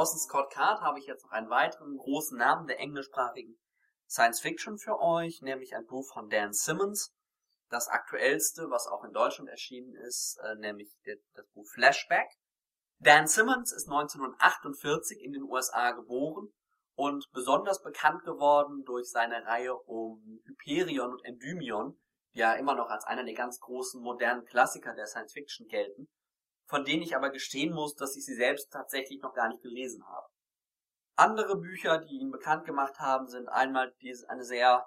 Orson 0.00 0.18
Scott 0.18 0.50
Card 0.50 0.80
habe 0.80 0.98
ich 0.98 1.04
jetzt 1.04 1.24
noch 1.24 1.32
einen 1.32 1.50
weiteren 1.50 1.98
großen 1.98 2.38
Namen 2.38 2.66
der 2.66 2.80
englischsprachigen 2.80 3.60
Science 4.08 4.40
Fiction 4.40 4.78
für 4.78 4.98
euch, 4.98 5.42
nämlich 5.42 5.76
ein 5.76 5.84
Buch 5.84 6.10
von 6.10 6.30
Dan 6.30 6.54
Simmons. 6.54 7.12
Das 7.68 7.86
aktuellste, 7.88 8.70
was 8.70 8.86
auch 8.86 9.04
in 9.04 9.12
Deutschland 9.12 9.50
erschienen 9.50 9.94
ist, 9.96 10.38
äh, 10.42 10.54
nämlich 10.54 10.96
das 11.04 11.46
Buch 11.52 11.66
Flashback. 11.74 12.30
Dan 12.98 13.26
Simmons 13.26 13.72
ist 13.72 13.90
1948 13.90 15.20
in 15.20 15.32
den 15.32 15.42
USA 15.42 15.90
geboren 15.90 16.48
und 16.94 17.30
besonders 17.32 17.82
bekannt 17.82 18.24
geworden 18.24 18.84
durch 18.86 19.10
seine 19.10 19.44
Reihe 19.44 19.76
um 19.76 20.40
Hyperion 20.46 21.12
und 21.12 21.22
Endymion, 21.26 22.00
die 22.32 22.38
ja 22.38 22.54
immer 22.54 22.74
noch 22.74 22.88
als 22.88 23.04
einer 23.04 23.24
der 23.24 23.34
ganz 23.34 23.60
großen 23.60 24.00
modernen 24.00 24.46
Klassiker 24.46 24.94
der 24.94 25.06
Science 25.06 25.34
Fiction 25.34 25.68
gelten 25.68 26.08
von 26.70 26.84
denen 26.84 27.02
ich 27.02 27.16
aber 27.16 27.30
gestehen 27.30 27.74
muss, 27.74 27.96
dass 27.96 28.16
ich 28.16 28.24
sie 28.24 28.36
selbst 28.36 28.70
tatsächlich 28.70 29.20
noch 29.20 29.34
gar 29.34 29.48
nicht 29.48 29.60
gelesen 29.60 30.06
habe. 30.06 30.26
Andere 31.16 31.58
Bücher, 31.58 31.98
die 31.98 32.20
ihn 32.20 32.30
bekannt 32.30 32.64
gemacht 32.64 33.00
haben, 33.00 33.26
sind 33.26 33.48
einmal 33.48 33.92
eine 34.28 34.44
sehr 34.44 34.86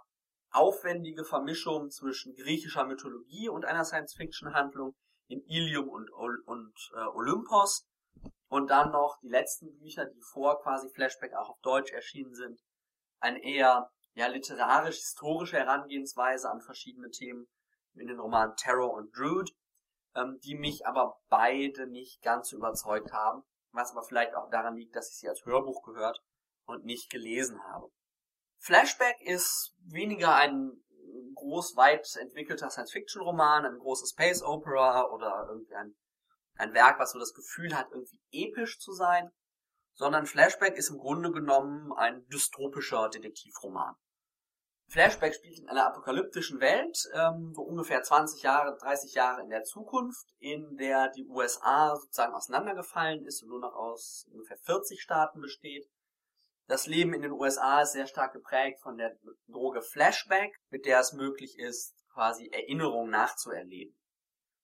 aufwendige 0.50 1.26
Vermischung 1.26 1.90
zwischen 1.90 2.36
griechischer 2.36 2.86
Mythologie 2.86 3.50
und 3.50 3.66
einer 3.66 3.84
Science-Fiction-Handlung 3.84 4.96
in 5.28 5.44
Ilium 5.46 5.90
und, 5.90 6.10
und 6.46 6.74
äh, 6.96 7.06
Olympos. 7.14 7.86
Und 8.48 8.70
dann 8.70 8.92
noch 8.92 9.18
die 9.22 9.30
letzten 9.30 9.78
Bücher, 9.80 10.06
die 10.06 10.22
vor 10.32 10.62
quasi 10.62 10.88
Flashback 10.90 11.34
auch 11.34 11.50
auf 11.50 11.60
Deutsch 11.64 11.92
erschienen 11.92 12.34
sind. 12.34 12.62
Eine 13.20 13.44
eher 13.44 13.90
ja, 14.14 14.28
literarisch-historische 14.28 15.58
Herangehensweise 15.58 16.50
an 16.50 16.62
verschiedene 16.62 17.10
Themen 17.10 17.48
in 17.96 18.08
den 18.08 18.20
Romanen 18.20 18.56
Terror 18.56 18.94
und 18.94 19.12
Druid 19.18 19.52
ähm, 20.16 20.40
die 20.44 20.56
mich 20.56 20.86
aber 20.86 21.20
beide 21.30 21.88
nicht 21.88 22.22
ganz 22.22 22.52
überzeugt 22.52 23.12
haben, 23.12 23.44
was 23.72 23.92
aber 23.92 24.04
vielleicht 24.04 24.36
auch 24.36 24.50
daran 24.50 24.76
liegt, 24.76 24.96
dass 24.96 25.10
ich 25.10 25.18
sie 25.18 25.30
als 25.30 25.46
Hörbuch 25.46 25.84
gehört 25.84 26.22
und 26.66 26.86
nicht 26.86 27.10
gelesen 27.10 27.64
habe. 27.64 27.90
Flashback 28.60 29.20
ist 29.22 29.76
weniger 29.80 30.36
ein 30.36 30.84
groß 31.36 31.76
weit 31.76 32.08
entwickelter 32.16 32.70
Science-Fiction-Roman, 32.70 33.66
ein 33.66 33.80
großes 33.80 34.12
Space-Opera 34.12 35.10
oder 35.10 35.48
irgendwie 35.50 35.76
ein, 35.76 35.96
ein 36.56 36.74
Werk, 36.74 37.00
was 37.00 37.12
so 37.12 37.20
das 37.20 37.34
Gefühl 37.34 37.76
hat, 37.76 37.88
irgendwie 37.92 38.22
episch 38.32 38.80
zu 38.80 38.94
sein, 38.94 39.32
sondern 39.96 40.26
Flashback 40.26 40.78
ist 40.78 40.90
im 40.90 40.98
Grunde 40.98 41.32
genommen 41.32 41.92
ein 41.94 42.26
dystopischer 42.30 43.10
Detektivroman. 43.10 43.96
Flashback 44.88 45.34
spielt 45.34 45.60
in 45.60 45.70
einer 45.70 45.88
apokalyptischen 45.88 46.60
Welt, 46.60 46.98
ähm, 47.14 47.54
so 47.56 47.64
ungefähr 47.64 48.04
20 48.04 48.44
Jahre, 48.44 48.78
30 48.78 49.14
Jahre 49.14 49.42
in 49.42 49.50
der 49.50 49.64
Zukunft, 49.64 50.28
in 50.40 50.78
der 50.78 51.10
die 51.10 51.26
USA 51.26 51.96
sozusagen 51.96 52.34
auseinandergefallen 52.34 53.26
ist 53.26 53.42
und 53.42 53.50
nur 53.50 53.60
noch 53.60 53.74
aus 53.74 54.28
ungefähr 54.32 54.58
40 54.58 55.02
Staaten 55.02 55.42
besteht. 55.42 55.90
Das 56.68 56.88
Leben 56.88 57.14
in 57.14 57.22
den 57.22 57.32
USA 57.32 57.82
ist 57.82 57.94
sehr 57.94 58.08
stark 58.08 58.34
geprägt 58.34 58.82
von 58.82 58.98
der 58.98 59.18
Droge 59.48 59.82
Flashback, 59.82 60.56
mit 60.70 60.86
der 60.86 61.00
es 61.00 61.14
möglich 61.14 61.58
ist, 61.58 61.96
quasi 62.14 62.50
Erinnerungen 62.50 63.12
nachzuerleben. 63.12 63.98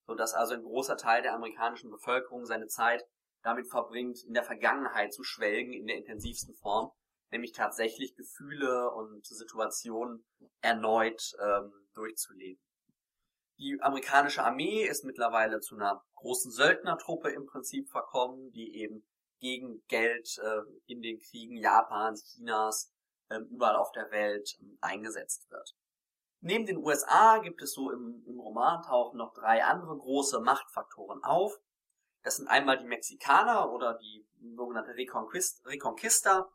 So 0.07 0.15
dass 0.15 0.33
also 0.33 0.53
ein 0.53 0.63
großer 0.63 0.97
Teil 0.97 1.23
der 1.23 1.33
amerikanischen 1.33 1.91
Bevölkerung 1.91 2.45
seine 2.45 2.67
Zeit 2.67 3.03
damit 3.43 3.69
verbringt, 3.69 4.23
in 4.25 4.33
der 4.33 4.43
Vergangenheit 4.43 5.13
zu 5.13 5.23
schwelgen 5.23 5.73
in 5.73 5.87
der 5.87 5.97
intensivsten 5.97 6.53
Form 6.55 6.91
nämlich 7.31 7.51
tatsächlich 7.51 8.15
Gefühle 8.15 8.91
und 8.91 9.25
Situationen 9.25 10.25
erneut 10.61 11.33
ähm, 11.41 11.73
durchzuleben. 11.93 12.61
Die 13.57 13.77
amerikanische 13.81 14.43
Armee 14.43 14.85
ist 14.85 15.03
mittlerweile 15.03 15.59
zu 15.59 15.75
einer 15.75 16.01
großen 16.15 16.51
Söldnertruppe 16.51 17.29
im 17.29 17.45
Prinzip 17.45 17.89
verkommen, 17.89 18.51
die 18.51 18.75
eben 18.75 19.05
gegen 19.39 19.83
Geld 19.87 20.37
äh, 20.41 20.61
in 20.85 21.01
den 21.01 21.19
Kriegen 21.19 21.57
Japans, 21.57 22.23
Chinas, 22.23 22.93
äh, 23.29 23.39
überall 23.39 23.75
auf 23.75 23.91
der 23.91 24.11
Welt 24.11 24.57
äh, 24.61 24.77
eingesetzt 24.81 25.49
wird. 25.49 25.75
Neben 26.41 26.65
den 26.65 26.77
USA 26.77 27.39
gibt 27.39 27.61
es 27.61 27.73
so 27.73 27.91
im, 27.91 28.23
im 28.25 28.39
Roman 28.39 28.81
tauchen 28.83 29.17
noch 29.17 29.33
drei 29.33 29.63
andere 29.63 29.97
große 29.97 30.39
Machtfaktoren 30.39 31.23
auf. 31.23 31.57
Das 32.23 32.37
sind 32.37 32.47
einmal 32.47 32.77
die 32.77 32.85
Mexikaner 32.85 33.71
oder 33.71 33.95
die 33.95 34.25
sogenannte 34.55 34.95
Reconquista, 34.95 36.49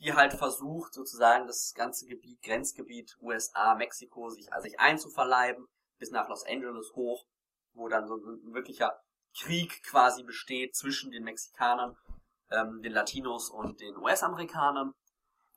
die 0.00 0.14
halt 0.14 0.32
versucht, 0.32 0.94
sozusagen 0.94 1.46
das 1.46 1.74
ganze 1.74 2.06
Gebiet, 2.06 2.42
Grenzgebiet 2.42 3.16
USA, 3.20 3.74
Mexiko, 3.74 4.30
sich, 4.30 4.52
also 4.52 4.64
sich 4.64 4.80
einzuverleiben, 4.80 5.66
bis 5.98 6.10
nach 6.10 6.28
Los 6.28 6.44
Angeles 6.46 6.92
hoch, 6.94 7.26
wo 7.74 7.88
dann 7.88 8.08
so 8.08 8.16
ein 8.16 8.54
wirklicher 8.54 8.98
Krieg 9.38 9.82
quasi 9.84 10.22
besteht 10.22 10.74
zwischen 10.74 11.10
den 11.10 11.22
Mexikanern, 11.22 11.96
ähm, 12.50 12.80
den 12.82 12.92
Latinos 12.92 13.50
und 13.50 13.80
den 13.80 13.96
US-Amerikanern. 13.96 14.94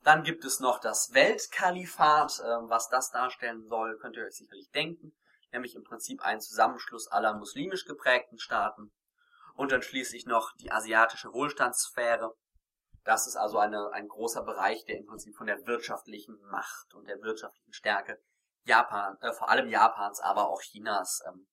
Dann 0.02 0.22
gibt 0.22 0.44
es 0.44 0.60
noch 0.60 0.78
das 0.78 1.14
Weltkalifat, 1.14 2.38
äh, 2.40 2.68
was 2.68 2.88
das 2.90 3.10
darstellen 3.10 3.66
soll, 3.66 3.96
könnt 3.98 4.16
ihr 4.16 4.24
euch 4.24 4.36
sicherlich 4.36 4.70
denken, 4.70 5.16
nämlich 5.52 5.74
im 5.74 5.84
Prinzip 5.84 6.20
ein 6.20 6.42
Zusammenschluss 6.42 7.08
aller 7.08 7.32
muslimisch 7.34 7.86
geprägten 7.86 8.38
Staaten. 8.38 8.92
Und 9.54 9.72
dann 9.72 9.82
schließlich 9.82 10.26
noch 10.26 10.52
die 10.56 10.70
asiatische 10.70 11.32
Wohlstandssphäre, 11.32 12.34
das 13.04 13.26
ist 13.26 13.36
also 13.36 13.58
eine, 13.58 13.90
ein 13.92 14.08
großer 14.08 14.42
Bereich, 14.42 14.84
der 14.86 14.98
im 14.98 15.06
Prinzip 15.06 15.36
von 15.36 15.46
der 15.46 15.66
wirtschaftlichen 15.66 16.40
Macht 16.50 16.94
und 16.94 17.06
der 17.06 17.20
wirtschaftlichen 17.20 17.72
Stärke 17.72 18.18
Japan, 18.64 19.16
äh, 19.20 19.32
vor 19.32 19.50
allem 19.50 19.68
Japans, 19.68 20.20
aber 20.20 20.48
auch 20.48 20.62
Chinas 20.62 21.22
ähm, 21.28 21.46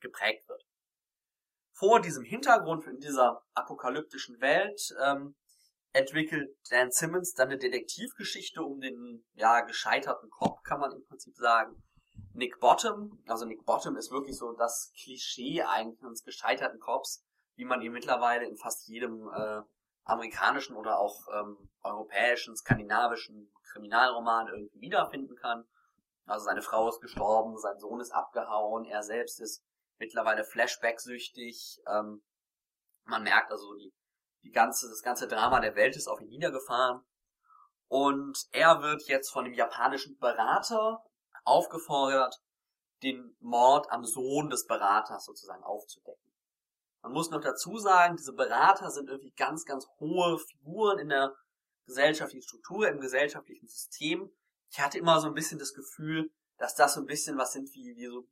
geprägt 0.00 0.46
wird. 0.48 0.62
Vor 1.72 2.00
diesem 2.00 2.24
Hintergrund 2.24 2.86
in 2.86 2.98
dieser 2.98 3.42
apokalyptischen 3.54 4.40
Welt 4.40 4.94
ähm, 5.02 5.36
entwickelt 5.92 6.50
Dan 6.70 6.90
Simmons 6.90 7.32
dann 7.32 7.48
eine 7.48 7.58
Detektivgeschichte 7.58 8.62
um 8.62 8.80
den 8.80 9.24
ja 9.34 9.62
gescheiterten 9.62 10.28
Cop, 10.28 10.62
kann 10.64 10.80
man 10.80 10.92
im 10.92 11.04
Prinzip 11.06 11.34
sagen, 11.36 11.82
Nick 12.32 12.60
Bottom. 12.60 13.22
Also 13.26 13.46
Nick 13.46 13.64
Bottom 13.64 13.96
ist 13.96 14.10
wirklich 14.10 14.36
so 14.36 14.52
das 14.52 14.92
Klischee 15.00 15.62
eigentlich 15.62 16.02
eines 16.04 16.24
gescheiterten 16.24 16.78
Cops, 16.78 17.24
wie 17.56 17.64
man 17.64 17.80
ihn 17.80 17.92
mittlerweile 17.92 18.46
in 18.46 18.56
fast 18.56 18.86
jedem 18.88 19.28
äh, 19.28 19.62
amerikanischen 20.08 20.74
oder 20.76 20.98
auch 20.98 21.26
ähm, 21.32 21.70
europäischen, 21.82 22.56
skandinavischen 22.56 23.52
Kriminalroman 23.72 24.48
irgendwie 24.48 24.80
wiederfinden 24.80 25.36
kann. 25.36 25.64
Also 26.26 26.44
seine 26.44 26.62
Frau 26.62 26.88
ist 26.88 27.00
gestorben, 27.00 27.56
sein 27.58 27.78
Sohn 27.78 28.00
ist 28.00 28.12
abgehauen, 28.12 28.84
er 28.84 29.02
selbst 29.02 29.40
ist 29.40 29.62
mittlerweile 29.98 30.44
Flashback-süchtig. 30.44 31.80
Ähm, 31.86 32.22
man 33.04 33.22
merkt 33.22 33.50
also, 33.50 33.74
die, 33.74 33.92
die 34.42 34.50
ganze, 34.50 34.88
das 34.88 35.02
ganze 35.02 35.28
Drama 35.28 35.60
der 35.60 35.74
Welt 35.74 35.96
ist 35.96 36.08
auf 36.08 36.20
ihn 36.20 36.28
niedergefahren. 36.28 37.02
Und 37.88 38.46
er 38.52 38.82
wird 38.82 39.02
jetzt 39.08 39.30
von 39.30 39.44
dem 39.44 39.54
japanischen 39.54 40.18
Berater 40.18 41.02
aufgefordert, 41.44 42.36
den 43.02 43.36
Mord 43.40 43.90
am 43.90 44.04
Sohn 44.04 44.50
des 44.50 44.66
Beraters 44.66 45.24
sozusagen 45.24 45.62
aufzudecken. 45.62 46.27
Man 47.02 47.12
muss 47.12 47.30
noch 47.30 47.40
dazu 47.40 47.78
sagen, 47.78 48.16
diese 48.16 48.32
Berater 48.32 48.90
sind 48.90 49.08
irgendwie 49.08 49.32
ganz, 49.36 49.64
ganz 49.64 49.86
hohe 50.00 50.38
Figuren 50.38 50.98
in 50.98 51.08
der 51.08 51.34
gesellschaftlichen 51.86 52.42
Struktur, 52.42 52.88
im 52.88 53.00
gesellschaftlichen 53.00 53.66
System. 53.68 54.30
Ich 54.70 54.80
hatte 54.80 54.98
immer 54.98 55.20
so 55.20 55.28
ein 55.28 55.34
bisschen 55.34 55.58
das 55.58 55.74
Gefühl, 55.74 56.30
dass 56.58 56.74
das 56.74 56.94
so 56.94 57.00
ein 57.00 57.06
bisschen 57.06 57.38
was 57.38 57.52
sind 57.52 57.72
wie, 57.72 57.96
wie 57.96 58.06
so, 58.06 58.26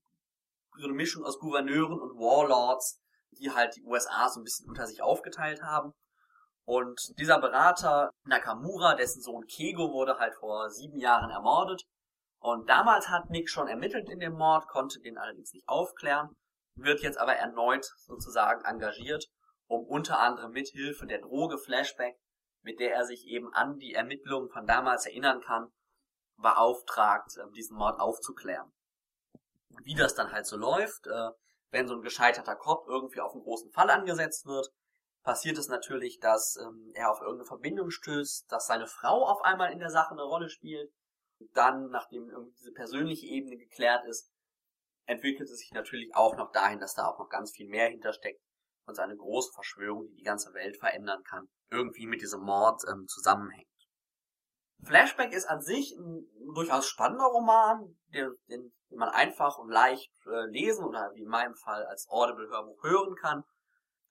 so 0.78 0.84
eine 0.84 0.92
Mischung 0.92 1.24
aus 1.24 1.38
Gouverneuren 1.38 1.98
und 1.98 2.18
Warlords, 2.18 3.00
die 3.30 3.50
halt 3.50 3.76
die 3.76 3.82
USA 3.84 4.28
so 4.28 4.40
ein 4.40 4.44
bisschen 4.44 4.68
unter 4.68 4.86
sich 4.86 5.00
aufgeteilt 5.02 5.62
haben. 5.62 5.92
Und 6.64 7.18
dieser 7.18 7.40
Berater 7.40 8.10
Nakamura, 8.24 8.96
dessen 8.96 9.22
Sohn 9.22 9.46
Kego 9.46 9.92
wurde 9.92 10.18
halt 10.18 10.34
vor 10.34 10.68
sieben 10.70 10.98
Jahren 10.98 11.30
ermordet. 11.30 11.84
Und 12.40 12.68
damals 12.68 13.08
hat 13.08 13.30
Nick 13.30 13.48
schon 13.48 13.68
ermittelt 13.68 14.10
in 14.10 14.18
dem 14.18 14.34
Mord, 14.34 14.66
konnte 14.68 15.00
den 15.00 15.16
allerdings 15.16 15.52
nicht 15.52 15.68
aufklären, 15.68 16.34
wird 16.76 17.00
jetzt 17.00 17.18
aber 17.18 17.34
erneut 17.34 17.84
sozusagen 17.98 18.64
engagiert, 18.64 19.26
um 19.66 19.84
unter 19.84 20.18
anderem 20.18 20.52
mit 20.52 20.68
Hilfe 20.68 21.06
der 21.06 21.20
Droge 21.20 21.58
Flashback, 21.58 22.16
mit 22.62 22.80
der 22.80 22.94
er 22.94 23.04
sich 23.04 23.26
eben 23.26 23.52
an 23.52 23.78
die 23.78 23.94
Ermittlungen 23.94 24.48
von 24.50 24.66
damals 24.66 25.06
erinnern 25.06 25.40
kann, 25.40 25.72
beauftragt, 26.36 27.36
ähm, 27.40 27.52
diesen 27.52 27.76
Mord 27.76 27.98
aufzuklären. 28.00 28.72
Wie 29.84 29.94
das 29.94 30.14
dann 30.14 30.32
halt 30.32 30.46
so 30.46 30.56
läuft, 30.56 31.06
äh, 31.06 31.30
wenn 31.70 31.88
so 31.88 31.94
ein 31.94 32.02
gescheiterter 32.02 32.56
Cop 32.56 32.86
irgendwie 32.88 33.20
auf 33.20 33.32
einen 33.32 33.42
großen 33.42 33.70
Fall 33.70 33.90
angesetzt 33.90 34.46
wird, 34.46 34.70
passiert 35.22 35.58
es 35.58 35.68
natürlich, 35.68 36.20
dass 36.20 36.56
ähm, 36.56 36.92
er 36.94 37.10
auf 37.10 37.20
irgendeine 37.20 37.46
Verbindung 37.46 37.90
stößt, 37.90 38.50
dass 38.50 38.66
seine 38.66 38.86
Frau 38.86 39.26
auf 39.26 39.42
einmal 39.42 39.72
in 39.72 39.80
der 39.80 39.90
Sache 39.90 40.12
eine 40.12 40.22
Rolle 40.22 40.48
spielt. 40.48 40.92
Dann, 41.52 41.90
nachdem 41.90 42.30
irgendwie 42.30 42.56
diese 42.56 42.72
persönliche 42.72 43.26
Ebene 43.26 43.56
geklärt 43.56 44.06
ist, 44.06 44.30
entwickelt 45.06 45.48
es 45.48 45.58
sich 45.58 45.72
natürlich 45.72 46.14
auch 46.14 46.36
noch 46.36 46.52
dahin, 46.52 46.78
dass 46.78 46.94
da 46.94 47.06
auch 47.06 47.18
noch 47.18 47.28
ganz 47.28 47.52
viel 47.52 47.68
mehr 47.68 47.88
hintersteckt 47.88 48.40
und 48.86 48.94
seine 48.94 49.16
große 49.16 49.52
Verschwörung, 49.54 50.06
die 50.08 50.16
die 50.16 50.24
ganze 50.24 50.52
Welt 50.54 50.76
verändern 50.78 51.22
kann, 51.24 51.48
irgendwie 51.70 52.06
mit 52.06 52.22
diesem 52.22 52.42
Mord 52.42 52.82
ähm, 52.90 53.06
zusammenhängt. 53.06 53.66
Flashback 54.84 55.32
ist 55.32 55.46
an 55.46 55.62
sich 55.62 55.96
ein 55.96 56.28
durchaus 56.54 56.86
spannender 56.86 57.24
Roman, 57.24 57.96
den, 58.12 58.34
den 58.48 58.72
man 58.90 59.08
einfach 59.08 59.58
und 59.58 59.70
leicht 59.70 60.12
äh, 60.26 60.46
lesen 60.50 60.84
oder 60.84 61.10
wie 61.14 61.22
in 61.22 61.28
meinem 61.28 61.54
Fall 61.54 61.84
als 61.86 62.06
Audible-Hörbuch 62.08 62.82
hören 62.82 63.16
kann 63.16 63.44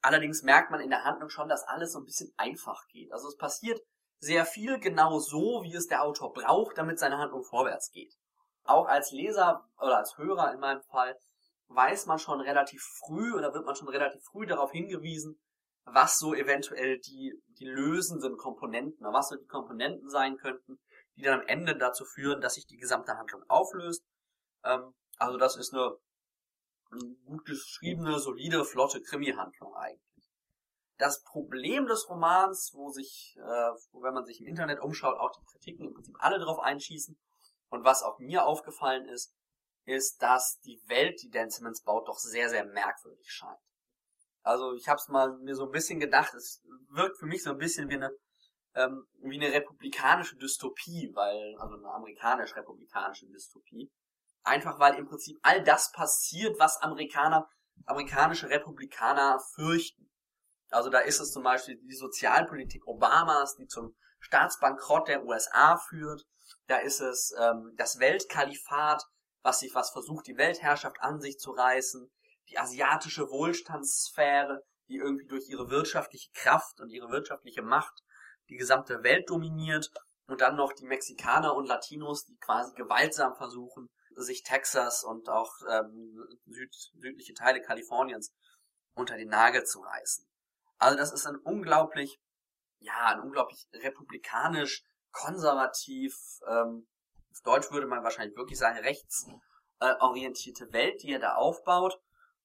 Allerdings 0.06 0.44
merkt 0.44 0.70
man 0.70 0.82
in 0.82 0.92
der 0.92 1.04
Handlung 1.04 1.30
schon, 1.30 1.50
dass 1.50 1.64
alles 1.64 1.94
so 1.94 2.00
ein 2.00 2.06
bisschen 2.06 2.32
einfach 2.38 2.86
geht. 2.90 3.12
Also 3.12 3.28
es 3.28 3.38
passiert 3.38 3.82
sehr 4.20 4.46
viel 4.46 4.80
genau 4.80 5.18
so, 5.18 5.64
wie 5.64 5.74
es 5.74 5.88
der 5.88 6.04
Autor 6.04 6.32
braucht, 6.32 6.78
damit 6.78 7.00
seine 7.00 7.18
Handlung 7.18 7.44
vorwärts 7.44 7.90
geht. 7.90 8.14
Auch 8.65 8.88
als 8.88 9.12
Leser 9.12 9.63
oder 9.77 9.98
als 9.98 10.17
Hörer 10.17 10.51
in 10.51 10.60
meinem 10.60 10.81
Fall 10.84 11.17
weiß 11.67 12.07
man 12.07 12.19
schon 12.19 12.41
relativ 12.41 12.81
früh 12.81 13.34
oder 13.34 13.53
wird 13.53 13.65
man 13.65 13.75
schon 13.75 13.89
relativ 13.89 14.24
früh 14.24 14.48
darauf 14.48 14.72
hingewiesen, 14.72 15.39
was 15.85 16.18
so 16.18 16.33
eventuell 16.33 17.00
die, 17.00 17.33
die 17.59 17.66
lösenden 17.66 18.37
Komponenten, 18.37 19.05
was 19.11 19.29
so 19.29 19.35
die 19.35 19.46
Komponenten 19.46 20.09
sein 20.09 20.37
könnten, 20.37 20.79
die 21.16 21.22
dann 21.22 21.42
am 21.42 21.48
Ende 21.48 21.77
dazu 21.77 22.05
führen, 22.05 22.42
dass 22.42 22.55
sich 22.55 22.66
die 22.66 22.77
gesamte 22.77 23.16
Handlung 23.16 23.44
auflöst. 23.48 24.03
Ähm, 24.63 24.94
also 25.18 25.37
das 25.37 25.57
ist 25.57 25.74
eine 25.74 25.96
gut 27.25 27.46
geschriebene, 27.46 28.20
solide, 28.20 28.66
flotte 28.66 29.01
Krimi-Handlung 29.01 29.75
eigentlich. 29.75 30.01
Das 30.98 31.22
Problem 31.24 31.85
des 31.85 32.09
Romans, 32.09 32.72
wo 32.74 32.90
sich, 32.90 33.35
äh, 33.37 33.72
wo, 33.92 34.01
wenn 34.01 34.13
man 34.13 34.25
sich 34.25 34.42
im 34.42 34.48
Internet 34.48 34.79
umschaut, 34.79 35.20
auch 35.20 35.31
die 35.31 35.44
Kritiken 35.51 35.87
im 35.87 35.94
Prinzip 35.94 36.16
alle 36.20 36.40
drauf 36.40 36.59
einschießen 36.59 37.20
und 37.75 37.85
was 37.85 38.03
auch 38.03 38.20
mir 38.20 38.46
aufgefallen 38.46 39.07
ist, 39.07 39.33
ist, 39.85 40.22
dass 40.22 40.59
die 40.66 40.81
Welt, 40.88 41.22
die 41.22 41.29
Dan 41.29 41.50
Simmons 41.50 41.83
baut, 41.83 42.07
doch 42.07 42.18
sehr, 42.18 42.50
sehr 42.50 42.66
merkwürdig 42.66 43.29
scheint. 43.29 43.59
Also 44.42 44.74
ich 44.74 44.88
habe 44.88 44.98
es 44.98 45.07
mal 45.07 45.38
mir 45.38 45.55
so 45.55 45.66
ein 45.66 45.72
bisschen 45.72 46.00
gedacht, 46.00 46.33
es 46.33 46.64
wirkt 46.90 47.18
für 47.18 47.25
mich 47.25 47.44
so 47.44 47.51
ein 47.51 47.57
bisschen 47.57 47.90
wie 47.90 47.96
eine 47.96 48.11
ähm, 48.74 49.07
wie 49.22 49.35
eine 49.35 49.53
republikanische 49.53 50.35
Dystopie, 50.35 51.11
weil 51.14 51.55
also 51.59 51.75
eine 51.75 51.88
amerikanisch-republikanische 51.88 53.25
Dystopie, 53.27 53.90
Einfach 54.46 54.77
weil 54.77 54.94
im 54.94 55.07
Prinzip 55.07 55.40
all 55.42 55.64
das 55.64 55.92
passiert, 55.92 56.59
was 56.59 56.77
Amerikaner, 56.77 57.50
amerikanische 57.88 58.48
Republikaner 58.48 59.40
fürchten. 59.55 60.11
Also 60.70 60.92
da 60.92 61.00
ist 61.00 61.20
es 61.20 61.31
zum 61.31 61.42
Beispiel 61.42 61.79
die 61.81 61.96
Sozialpolitik 61.96 62.85
Obamas, 62.85 63.55
die 63.55 63.66
zum 63.66 63.96
Staatsbankrott 64.25 65.07
der 65.07 65.24
USA 65.24 65.77
führt. 65.77 66.25
Da 66.68 66.77
ist 66.77 67.00
es 67.00 67.33
ähm, 67.40 67.74
das 67.77 68.00
Weltkalifat, 68.00 69.03
was 69.44 69.59
sich 69.59 69.75
was 69.75 69.92
versucht, 69.92 70.25
die 70.25 70.38
Weltherrschaft 70.38 70.98
an 71.01 71.20
sich 71.20 71.38
zu 71.38 71.51
reißen. 71.51 72.11
Die 72.50 72.57
asiatische 72.57 73.29
Wohlstandssphäre, 73.29 74.64
die 74.88 74.98
irgendwie 74.98 75.27
durch 75.27 75.48
ihre 75.48 75.70
wirtschaftliche 75.70 76.29
Kraft 76.33 76.79
und 76.79 76.90
ihre 76.90 77.09
wirtschaftliche 77.09 77.61
Macht 77.61 78.01
die 78.50 78.57
gesamte 78.57 79.03
Welt 79.03 79.29
dominiert. 79.29 79.92
Und 80.27 80.42
dann 80.42 80.55
noch 80.55 80.74
die 80.74 80.85
Mexikaner 80.85 81.53
und 81.53 81.68
Latinos, 81.68 82.25
die 82.25 82.35
quasi 82.38 82.74
gewaltsam 82.74 83.35
versuchen, 83.35 83.90
sich 84.16 84.42
Texas 84.42 85.03
und 85.03 85.29
auch 85.29 85.51
ähm, 85.70 86.18
süd, 86.48 86.74
südliche 87.00 87.33
Teile 87.35 87.61
Kaliforniens 87.61 88.33
unter 88.96 89.18
den 89.18 89.29
Nagel 89.29 89.66
zu 89.66 89.81
reißen. 89.81 90.25
Also 90.79 90.98
das 90.98 91.14
ist 91.14 91.27
ein 91.27 91.38
unglaublich, 91.38 92.20
ja, 92.85 93.07
ein 93.07 93.19
unglaublich 93.19 93.67
republikanisch, 93.74 94.83
konservativ, 95.11 96.15
ähm, 96.48 96.87
auf 97.31 97.41
Deutsch 97.41 97.71
würde 97.71 97.87
man 97.87 98.03
wahrscheinlich 98.03 98.37
wirklich 98.37 98.57
sagen, 98.57 98.77
rechtsorientierte 98.79 100.65
äh, 100.65 100.74
Welt, 100.74 101.03
die 101.03 101.11
er 101.11 101.19
da 101.19 101.35
aufbaut 101.35 102.00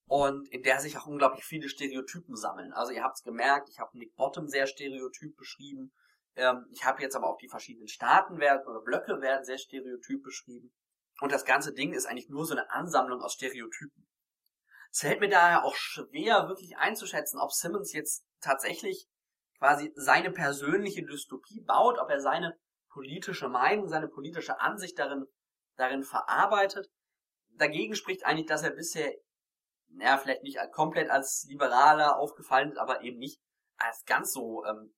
und 0.07 0.49
in 0.49 0.63
der 0.63 0.81
sich 0.81 0.99
auch 0.99 1.07
unglaublich 1.07 1.45
viele 1.45 1.69
Stereotypen 1.69 2.35
sammeln. 2.35 2.73
Also 2.73 2.93
ihr 2.93 3.05
habt 3.05 3.17
es 3.17 3.23
gemerkt, 3.23 3.69
ich 3.69 3.79
habe 3.79 3.97
Nick 3.97 4.17
Bottom 4.17 4.49
sehr 4.49 4.67
stereotyp 4.67 5.37
beschrieben. 5.37 5.93
Ähm, 6.35 6.67
ich 6.73 6.85
habe 6.85 7.01
jetzt 7.03 7.15
aber 7.15 7.29
auch 7.29 7.39
die 7.39 7.49
verschiedenen 7.49 7.87
Staaten 7.87 8.41
werden 8.41 8.67
oder 8.67 8.81
Blöcke 8.81 9.21
werden 9.21 9.45
sehr 9.45 9.59
stereotyp 9.59 10.23
beschrieben. 10.25 10.75
Und 11.21 11.31
das 11.31 11.45
ganze 11.45 11.73
Ding 11.73 11.93
ist 11.93 12.07
eigentlich 12.07 12.29
nur 12.29 12.45
so 12.45 12.55
eine 12.55 12.71
Ansammlung 12.71 13.21
aus 13.21 13.35
Stereotypen. 13.35 14.09
Es 14.91 15.01
fällt 15.01 15.21
mir 15.21 15.29
daher 15.29 15.65
auch 15.65 15.77
schwer, 15.77 16.49
wirklich 16.49 16.77
einzuschätzen, 16.77 17.39
ob 17.39 17.53
Simmons 17.53 17.93
jetzt 17.93 18.25
tatsächlich 18.41 19.07
quasi 19.61 19.93
seine 19.95 20.33
persönliche 20.33 21.05
Dystopie 21.05 21.61
baut, 21.61 21.99
ob 21.99 22.09
er 22.09 22.21
seine 22.21 22.59
politische 22.89 23.49
Meinung, 23.49 23.89
seine 23.89 24.09
politische 24.09 24.59
Ansicht 24.59 24.99
darin, 24.99 25.27
darin 25.77 26.03
verarbeitet. 26.03 26.91
Dagegen 27.51 27.95
spricht 27.95 28.25
eigentlich, 28.25 28.47
dass 28.47 28.63
er 28.63 28.71
bisher, 28.71 29.13
naja, 29.89 30.17
vielleicht 30.17 30.43
nicht 30.43 30.59
komplett 30.73 31.11
als 31.11 31.45
Liberaler 31.47 32.19
aufgefallen 32.19 32.73
ist, 32.73 32.79
aber 32.79 33.03
eben 33.03 33.19
nicht 33.19 33.39
als 33.77 34.03
ganz 34.07 34.33
so 34.33 34.65
ähm, 34.65 34.95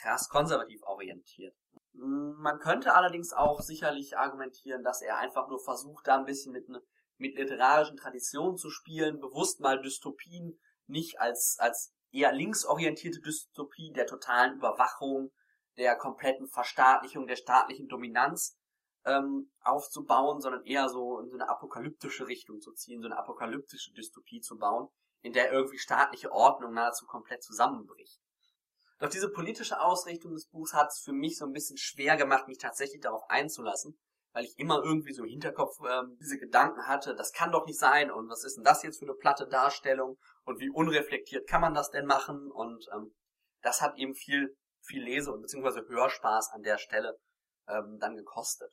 krass 0.00 0.28
konservativ 0.28 0.82
orientiert. 0.82 1.54
Man 1.92 2.58
könnte 2.58 2.94
allerdings 2.94 3.32
auch 3.32 3.60
sicherlich 3.60 4.16
argumentieren, 4.16 4.82
dass 4.82 5.02
er 5.02 5.18
einfach 5.18 5.48
nur 5.48 5.60
versucht, 5.60 6.06
da 6.06 6.18
ein 6.18 6.24
bisschen 6.24 6.52
mit, 6.52 6.68
ne, 6.68 6.82
mit 7.16 7.36
literarischen 7.36 7.96
Traditionen 7.96 8.56
zu 8.56 8.70
spielen, 8.70 9.20
bewusst 9.20 9.60
mal 9.60 9.80
Dystopien 9.80 10.58
nicht 10.86 11.20
als, 11.20 11.56
als 11.58 11.92
eher 12.12 12.32
linksorientierte 12.32 13.20
Dystopie 13.20 13.92
der 13.92 14.06
totalen 14.06 14.54
Überwachung, 14.54 15.30
der 15.76 15.96
kompletten 15.96 16.48
Verstaatlichung, 16.48 17.26
der 17.26 17.36
staatlichen 17.36 17.88
Dominanz 17.88 18.58
ähm, 19.04 19.50
aufzubauen, 19.62 20.40
sondern 20.40 20.64
eher 20.64 20.88
so 20.88 21.20
in 21.20 21.28
so 21.28 21.36
eine 21.36 21.48
apokalyptische 21.48 22.26
Richtung 22.26 22.60
zu 22.60 22.72
ziehen, 22.72 23.00
so 23.00 23.06
eine 23.06 23.18
apokalyptische 23.18 23.92
Dystopie 23.92 24.40
zu 24.40 24.58
bauen, 24.58 24.88
in 25.22 25.32
der 25.32 25.52
irgendwie 25.52 25.78
staatliche 25.78 26.32
Ordnung 26.32 26.74
nahezu 26.74 27.06
komplett 27.06 27.42
zusammenbricht. 27.42 28.20
Doch 28.98 29.08
diese 29.08 29.30
politische 29.30 29.80
Ausrichtung 29.80 30.34
des 30.34 30.46
Buchs 30.46 30.74
hat 30.74 30.88
es 30.88 31.00
für 31.00 31.12
mich 31.12 31.38
so 31.38 31.46
ein 31.46 31.52
bisschen 31.52 31.78
schwer 31.78 32.16
gemacht, 32.16 32.48
mich 32.48 32.58
tatsächlich 32.58 33.00
darauf 33.00 33.22
einzulassen, 33.30 33.98
weil 34.32 34.44
ich 34.44 34.58
immer 34.58 34.82
irgendwie 34.84 35.14
so 35.14 35.22
im 35.22 35.30
Hinterkopf 35.30 35.78
ähm, 35.88 36.18
diese 36.20 36.38
Gedanken 36.38 36.86
hatte, 36.86 37.14
das 37.14 37.32
kann 37.32 37.50
doch 37.50 37.64
nicht 37.64 37.78
sein 37.78 38.10
und 38.10 38.28
was 38.28 38.44
ist 38.44 38.56
denn 38.56 38.64
das 38.64 38.82
jetzt 38.82 38.98
für 38.98 39.06
eine 39.06 39.14
platte 39.14 39.46
Darstellung 39.46 40.18
und 40.50 40.60
wie 40.60 40.70
unreflektiert 40.70 41.48
kann 41.48 41.60
man 41.60 41.74
das 41.74 41.90
denn 41.90 42.06
machen 42.06 42.50
und 42.50 42.86
ähm, 42.92 43.14
das 43.62 43.80
hat 43.80 43.96
eben 43.96 44.14
viel, 44.14 44.56
viel 44.82 45.02
Lese- 45.02 45.32
und 45.32 45.42
beziehungsweise 45.42 45.86
Hörspaß 45.86 46.50
an 46.52 46.62
der 46.62 46.78
Stelle 46.78 47.16
ähm, 47.68 47.98
dann 48.00 48.16
gekostet. 48.16 48.72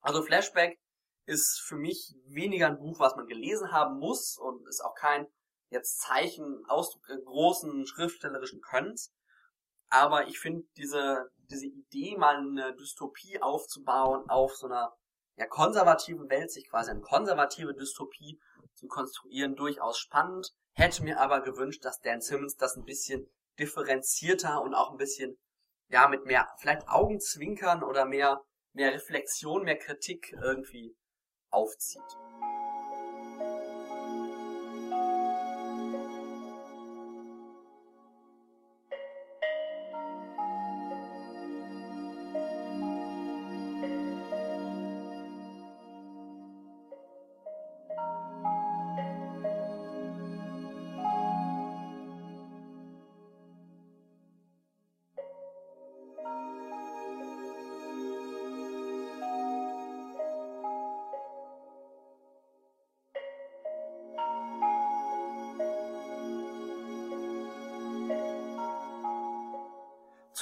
Also 0.00 0.22
Flashback 0.22 0.78
ist 1.24 1.60
für 1.60 1.76
mich 1.76 2.14
weniger 2.26 2.66
ein 2.66 2.78
Buch, 2.78 2.98
was 2.98 3.16
man 3.16 3.26
gelesen 3.26 3.72
haben 3.72 3.98
muss 3.98 4.36
und 4.36 4.66
ist 4.68 4.84
auch 4.84 4.94
kein 4.94 5.26
jetzt 5.70 6.00
Zeichen, 6.00 6.64
Ausdruck 6.66 7.06
großen 7.24 7.86
schriftstellerischen 7.86 8.60
Könnens. 8.60 9.10
Aber 9.88 10.26
ich 10.26 10.38
finde 10.38 10.66
diese, 10.76 11.30
diese 11.50 11.66
Idee, 11.66 12.16
mal 12.16 12.36
eine 12.36 12.74
Dystopie 12.76 13.40
aufzubauen 13.40 14.28
auf 14.28 14.54
so 14.56 14.66
einer 14.66 14.92
ja, 15.36 15.46
konservativen 15.46 16.28
Welt, 16.28 16.50
sich 16.50 16.68
quasi 16.68 16.90
eine 16.90 17.00
konservative 17.00 17.74
Dystopie 17.74 18.38
zu 18.82 18.88
konstruieren, 18.88 19.54
durchaus 19.54 19.98
spannend. 19.98 20.52
Hätte 20.74 21.04
mir 21.04 21.20
aber 21.20 21.40
gewünscht, 21.40 21.84
dass 21.84 22.00
Dan 22.00 22.20
Simmons 22.20 22.56
das 22.56 22.76
ein 22.76 22.84
bisschen 22.84 23.30
differenzierter 23.58 24.60
und 24.60 24.74
auch 24.74 24.90
ein 24.90 24.96
bisschen, 24.96 25.38
ja, 25.88 26.08
mit 26.08 26.24
mehr, 26.24 26.48
vielleicht 26.58 26.88
Augenzwinkern 26.88 27.82
oder 27.82 28.06
mehr, 28.06 28.42
mehr 28.72 28.92
Reflexion, 28.92 29.64
mehr 29.64 29.78
Kritik 29.78 30.34
irgendwie 30.42 30.96
aufzieht. 31.50 32.02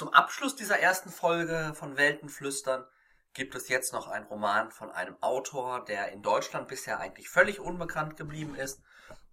Zum 0.01 0.15
Abschluss 0.15 0.55
dieser 0.55 0.79
ersten 0.79 1.11
Folge 1.11 1.73
von 1.75 1.95
Weltenflüstern 1.95 2.87
gibt 3.35 3.53
es 3.53 3.69
jetzt 3.69 3.93
noch 3.93 4.07
einen 4.07 4.25
Roman 4.25 4.71
von 4.71 4.89
einem 4.89 5.15
Autor, 5.21 5.85
der 5.85 6.11
in 6.11 6.23
Deutschland 6.23 6.67
bisher 6.67 6.99
eigentlich 6.99 7.29
völlig 7.29 7.59
unbekannt 7.59 8.17
geblieben 8.17 8.55
ist, 8.55 8.81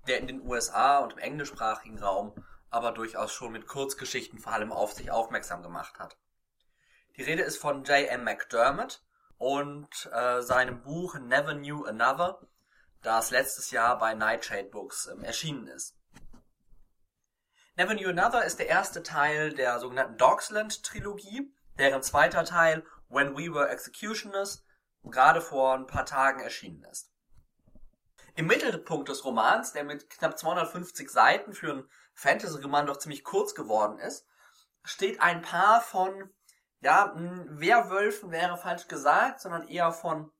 der 0.08 0.18
in 0.18 0.26
den 0.26 0.42
USA 0.42 0.98
und 0.98 1.14
im 1.14 1.20
englischsprachigen 1.20 1.98
Raum 1.98 2.34
aber 2.68 2.92
durchaus 2.92 3.32
schon 3.32 3.52
mit 3.52 3.66
Kurzgeschichten 3.66 4.40
vor 4.40 4.52
allem 4.52 4.70
auf 4.70 4.92
sich 4.92 5.10
aufmerksam 5.10 5.62
gemacht 5.62 5.98
hat. 5.98 6.18
Die 7.16 7.22
Rede 7.22 7.44
ist 7.44 7.56
von 7.56 7.84
J.M. 7.84 8.24
McDermott 8.24 9.02
und 9.38 10.10
äh, 10.12 10.42
seinem 10.42 10.82
Buch 10.82 11.14
Never 11.14 11.54
Knew 11.54 11.86
Another, 11.86 12.46
das 13.00 13.30
letztes 13.30 13.70
Jahr 13.70 13.98
bei 13.98 14.12
Nightshade 14.12 14.68
Books 14.68 15.06
ähm, 15.06 15.24
erschienen 15.24 15.66
ist. 15.66 15.97
Never 17.78 17.94
Knew 17.94 18.08
Another 18.08 18.44
ist 18.44 18.58
der 18.58 18.66
erste 18.66 19.04
Teil 19.04 19.52
der 19.52 19.78
sogenannten 19.78 20.16
Dogsland-Trilogie, 20.16 21.54
deren 21.78 22.02
zweiter 22.02 22.44
Teil 22.44 22.84
When 23.08 23.36
We 23.36 23.54
Were 23.54 23.68
Executioners 23.68 24.64
gerade 25.04 25.40
vor 25.40 25.74
ein 25.74 25.86
paar 25.86 26.04
Tagen 26.04 26.40
erschienen 26.40 26.82
ist. 26.90 27.12
Im 28.34 28.48
Mittelpunkt 28.48 29.08
des 29.08 29.24
Romans, 29.24 29.74
der 29.74 29.84
mit 29.84 30.10
knapp 30.10 30.36
250 30.36 31.08
Seiten 31.08 31.52
für 31.52 31.70
einen 31.70 31.88
Fantasy-Roman 32.14 32.86
doch 32.86 32.96
ziemlich 32.96 33.22
kurz 33.22 33.54
geworden 33.54 34.00
ist, 34.00 34.26
steht 34.82 35.20
ein 35.20 35.40
Paar 35.40 35.80
von, 35.80 36.34
ja, 36.80 37.12
Werwölfen 37.14 38.32
wäre 38.32 38.56
falsch 38.56 38.88
gesagt, 38.88 39.40
sondern 39.40 39.68
eher 39.68 39.92
von 39.92 40.32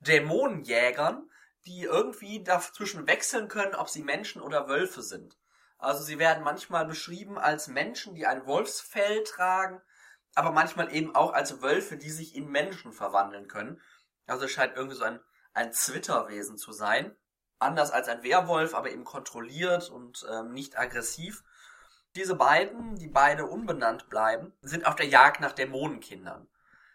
Dämonenjägern, 0.00 1.26
die 1.64 1.84
irgendwie 1.84 2.44
dazwischen 2.44 3.06
wechseln 3.06 3.48
können, 3.48 3.74
ob 3.74 3.88
sie 3.88 4.02
Menschen 4.02 4.42
oder 4.42 4.68
Wölfe 4.68 5.00
sind. 5.00 5.38
Also 5.78 6.02
sie 6.02 6.18
werden 6.18 6.42
manchmal 6.42 6.86
beschrieben 6.86 7.38
als 7.38 7.68
Menschen, 7.68 8.14
die 8.14 8.26
ein 8.26 8.46
Wolfsfell 8.46 9.24
tragen, 9.24 9.80
aber 10.34 10.52
manchmal 10.52 10.94
eben 10.94 11.14
auch 11.14 11.32
als 11.32 11.62
Wölfe, 11.62 11.96
die 11.96 12.10
sich 12.10 12.34
in 12.34 12.50
Menschen 12.50 12.92
verwandeln 12.92 13.48
können. 13.48 13.80
Also 14.26 14.44
es 14.46 14.50
scheint 14.50 14.76
irgendwie 14.76 14.96
so 14.96 15.04
ein, 15.04 15.20
ein 15.52 15.72
Zwitterwesen 15.72 16.56
zu 16.56 16.72
sein. 16.72 17.14
Anders 17.58 17.90
als 17.90 18.08
ein 18.08 18.22
Werwolf, 18.22 18.74
aber 18.74 18.90
eben 18.90 19.04
kontrolliert 19.04 19.88
und 19.90 20.26
ähm, 20.30 20.52
nicht 20.52 20.78
aggressiv. 20.78 21.42
Diese 22.14 22.34
beiden, 22.34 22.96
die 22.96 23.08
beide 23.08 23.46
unbenannt 23.46 24.08
bleiben, 24.08 24.52
sind 24.60 24.86
auf 24.86 24.96
der 24.96 25.06
Jagd 25.06 25.40
nach 25.40 25.52
Dämonenkindern. 25.52 26.48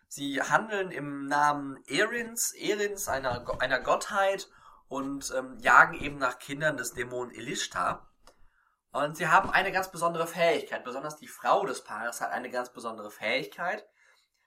Sie 0.07 0.41
handeln 0.41 0.91
im 0.91 1.25
Namen 1.27 1.81
Erins, 1.87 2.51
Erins, 2.53 3.07
einer, 3.07 3.45
einer 3.61 3.79
Gottheit, 3.79 4.49
und 4.91 5.33
ähm, 5.37 5.57
jagen 5.61 5.93
eben 5.93 6.17
nach 6.17 6.37
Kindern 6.37 6.75
des 6.75 6.91
Dämonen 6.91 7.33
Elishtar. 7.33 8.10
Und 8.91 9.15
sie 9.15 9.27
haben 9.27 9.49
eine 9.49 9.71
ganz 9.71 9.89
besondere 9.89 10.27
Fähigkeit. 10.27 10.83
Besonders 10.83 11.15
die 11.15 11.27
Frau 11.27 11.65
des 11.65 11.83
Paares 11.83 12.19
hat 12.19 12.31
eine 12.31 12.49
ganz 12.49 12.71
besondere 12.73 13.09
Fähigkeit. 13.09 13.85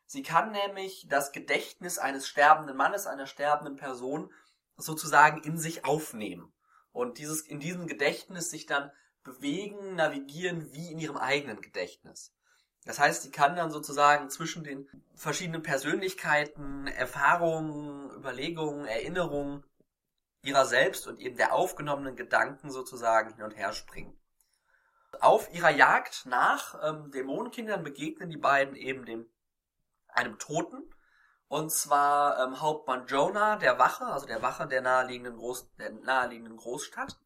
Sie 0.07 0.22
kann 0.22 0.52
nämlich 0.52 1.07
das 1.09 1.33
Gedächtnis 1.33 1.98
eines 1.98 2.28
sterbenden 2.28 2.76
Mannes, 2.76 3.07
einer 3.07 3.26
sterbenden 3.26 3.76
Person 3.76 4.30
sozusagen 4.76 5.42
in 5.42 5.57
sich 5.57 5.85
aufnehmen. 5.85 6.52
Und 6.92 7.18
dieses, 7.18 7.40
in 7.40 7.59
diesem 7.59 7.87
Gedächtnis 7.87 8.50
sich 8.50 8.66
dann 8.66 8.92
bewegen, 9.22 9.94
navigieren 9.94 10.72
wie 10.72 10.92
in 10.92 10.98
ihrem 10.98 11.16
eigenen 11.16 11.62
Gedächtnis. 11.62 12.35
Das 12.85 12.98
heißt, 12.98 13.22
sie 13.22 13.30
kann 13.30 13.57
dann 13.57 13.70
sozusagen 13.70 14.28
zwischen 14.28 14.62
den 14.62 14.87
verschiedenen 15.14 15.62
Persönlichkeiten, 15.62 16.87
Erfahrungen, 16.87 18.11
Überlegungen, 18.11 18.85
Erinnerungen 18.85 19.64
ihrer 20.42 20.66
selbst 20.66 21.07
und 21.07 21.18
eben 21.18 21.38
der 21.38 21.54
aufgenommenen 21.54 22.14
Gedanken 22.14 22.70
sozusagen 22.70 23.35
hin 23.35 23.44
und 23.44 23.57
her 23.57 23.72
springen. 23.72 24.14
Auf 25.24 25.50
ihrer 25.54 25.70
Jagd 25.70 26.26
nach 26.26 26.78
ähm, 26.82 27.10
Dämonenkindern 27.10 27.82
begegnen 27.82 28.28
die 28.28 28.37
beiden 28.37 28.76
eben 28.76 29.06
dem 29.06 29.26
einem 30.08 30.38
Toten. 30.38 30.94
Und 31.48 31.72
zwar 31.72 32.38
ähm, 32.44 32.60
Hauptmann 32.60 33.06
Jonah, 33.06 33.56
der 33.56 33.78
Wache, 33.78 34.04
also 34.04 34.26
der 34.26 34.42
Wache 34.42 34.66
der 34.66 34.82
naheliegenden, 34.82 35.38
Groß, 35.38 35.76
der 35.78 35.92
naheliegenden 35.92 36.58
Großstadt. 36.58 37.18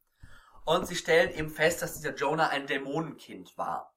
Und 0.64 0.86
sie 0.86 0.94
stellen 0.94 1.32
eben 1.32 1.50
fest, 1.50 1.82
dass 1.82 1.94
dieser 1.94 2.14
Jonah 2.14 2.50
ein 2.50 2.68
Dämonenkind 2.68 3.58
war. 3.58 3.92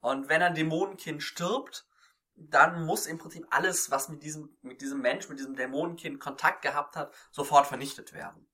Und 0.00 0.28
wenn 0.28 0.42
ein 0.42 0.56
Dämonenkind 0.56 1.22
stirbt, 1.22 1.86
dann 2.34 2.84
muss 2.84 3.06
im 3.06 3.18
Prinzip 3.18 3.46
alles, 3.50 3.92
was 3.92 4.08
mit 4.08 4.24
diesem, 4.24 4.58
mit 4.62 4.80
diesem 4.80 5.02
Mensch, 5.02 5.28
mit 5.28 5.38
diesem 5.38 5.54
Dämonenkind 5.54 6.18
Kontakt 6.18 6.62
gehabt 6.62 6.96
hat, 6.96 7.14
sofort 7.30 7.68
vernichtet 7.68 8.12
werden 8.12 8.49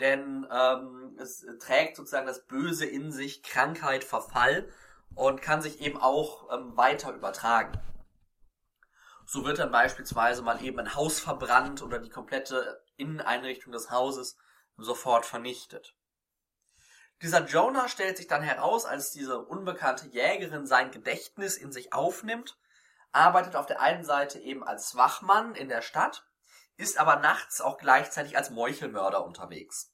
denn 0.00 0.46
ähm, 0.50 1.16
es 1.18 1.46
trägt 1.60 1.96
sozusagen 1.96 2.26
das 2.26 2.46
Böse 2.46 2.86
in 2.86 3.12
sich, 3.12 3.42
Krankheit, 3.42 4.04
Verfall 4.04 4.68
und 5.14 5.42
kann 5.42 5.62
sich 5.62 5.80
eben 5.80 5.98
auch 5.98 6.52
ähm, 6.52 6.76
weiter 6.76 7.12
übertragen. 7.12 7.78
So 9.26 9.44
wird 9.44 9.58
dann 9.58 9.70
beispielsweise 9.70 10.42
mal 10.42 10.62
eben 10.64 10.80
ein 10.80 10.94
Haus 10.94 11.20
verbrannt 11.20 11.82
oder 11.82 11.98
die 11.98 12.10
komplette 12.10 12.82
Inneneinrichtung 12.96 13.72
des 13.72 13.90
Hauses 13.90 14.36
sofort 14.76 15.24
vernichtet. 15.24 15.94
Dieser 17.22 17.44
Jonah 17.44 17.88
stellt 17.88 18.16
sich 18.16 18.28
dann 18.28 18.42
heraus, 18.42 18.86
als 18.86 19.12
diese 19.12 19.38
unbekannte 19.38 20.08
Jägerin 20.08 20.66
sein 20.66 20.90
Gedächtnis 20.90 21.58
in 21.58 21.70
sich 21.70 21.92
aufnimmt, 21.92 22.58
arbeitet 23.12 23.56
auf 23.56 23.66
der 23.66 23.80
einen 23.80 24.04
Seite 24.04 24.38
eben 24.38 24.64
als 24.64 24.96
Wachmann 24.96 25.54
in 25.54 25.68
der 25.68 25.82
Stadt 25.82 26.26
ist 26.80 26.98
aber 26.98 27.16
nachts 27.16 27.60
auch 27.60 27.78
gleichzeitig 27.78 28.36
als 28.36 28.50
Meuchelmörder 28.50 29.24
unterwegs. 29.24 29.92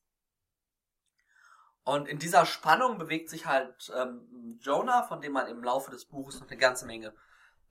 Und 1.85 2.09
in 2.09 2.18
dieser 2.18 2.46
Spannung 2.46 2.99
bewegt 2.99 3.31
sich 3.31 3.46
halt 3.46 3.92
ähm, 3.96 4.59
Jonah, 4.61 5.05
von 5.05 5.20
dem 5.20 5.33
man 5.33 5.46
im 5.46 5.62
Laufe 5.62 5.90
des 5.90 6.07
Buches 6.07 6.40
noch 6.40 6.49
eine 6.49 6.57
ganze 6.57 6.87
Menge 6.87 7.14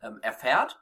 ähm, 0.02 0.20
erfährt. 0.22 0.80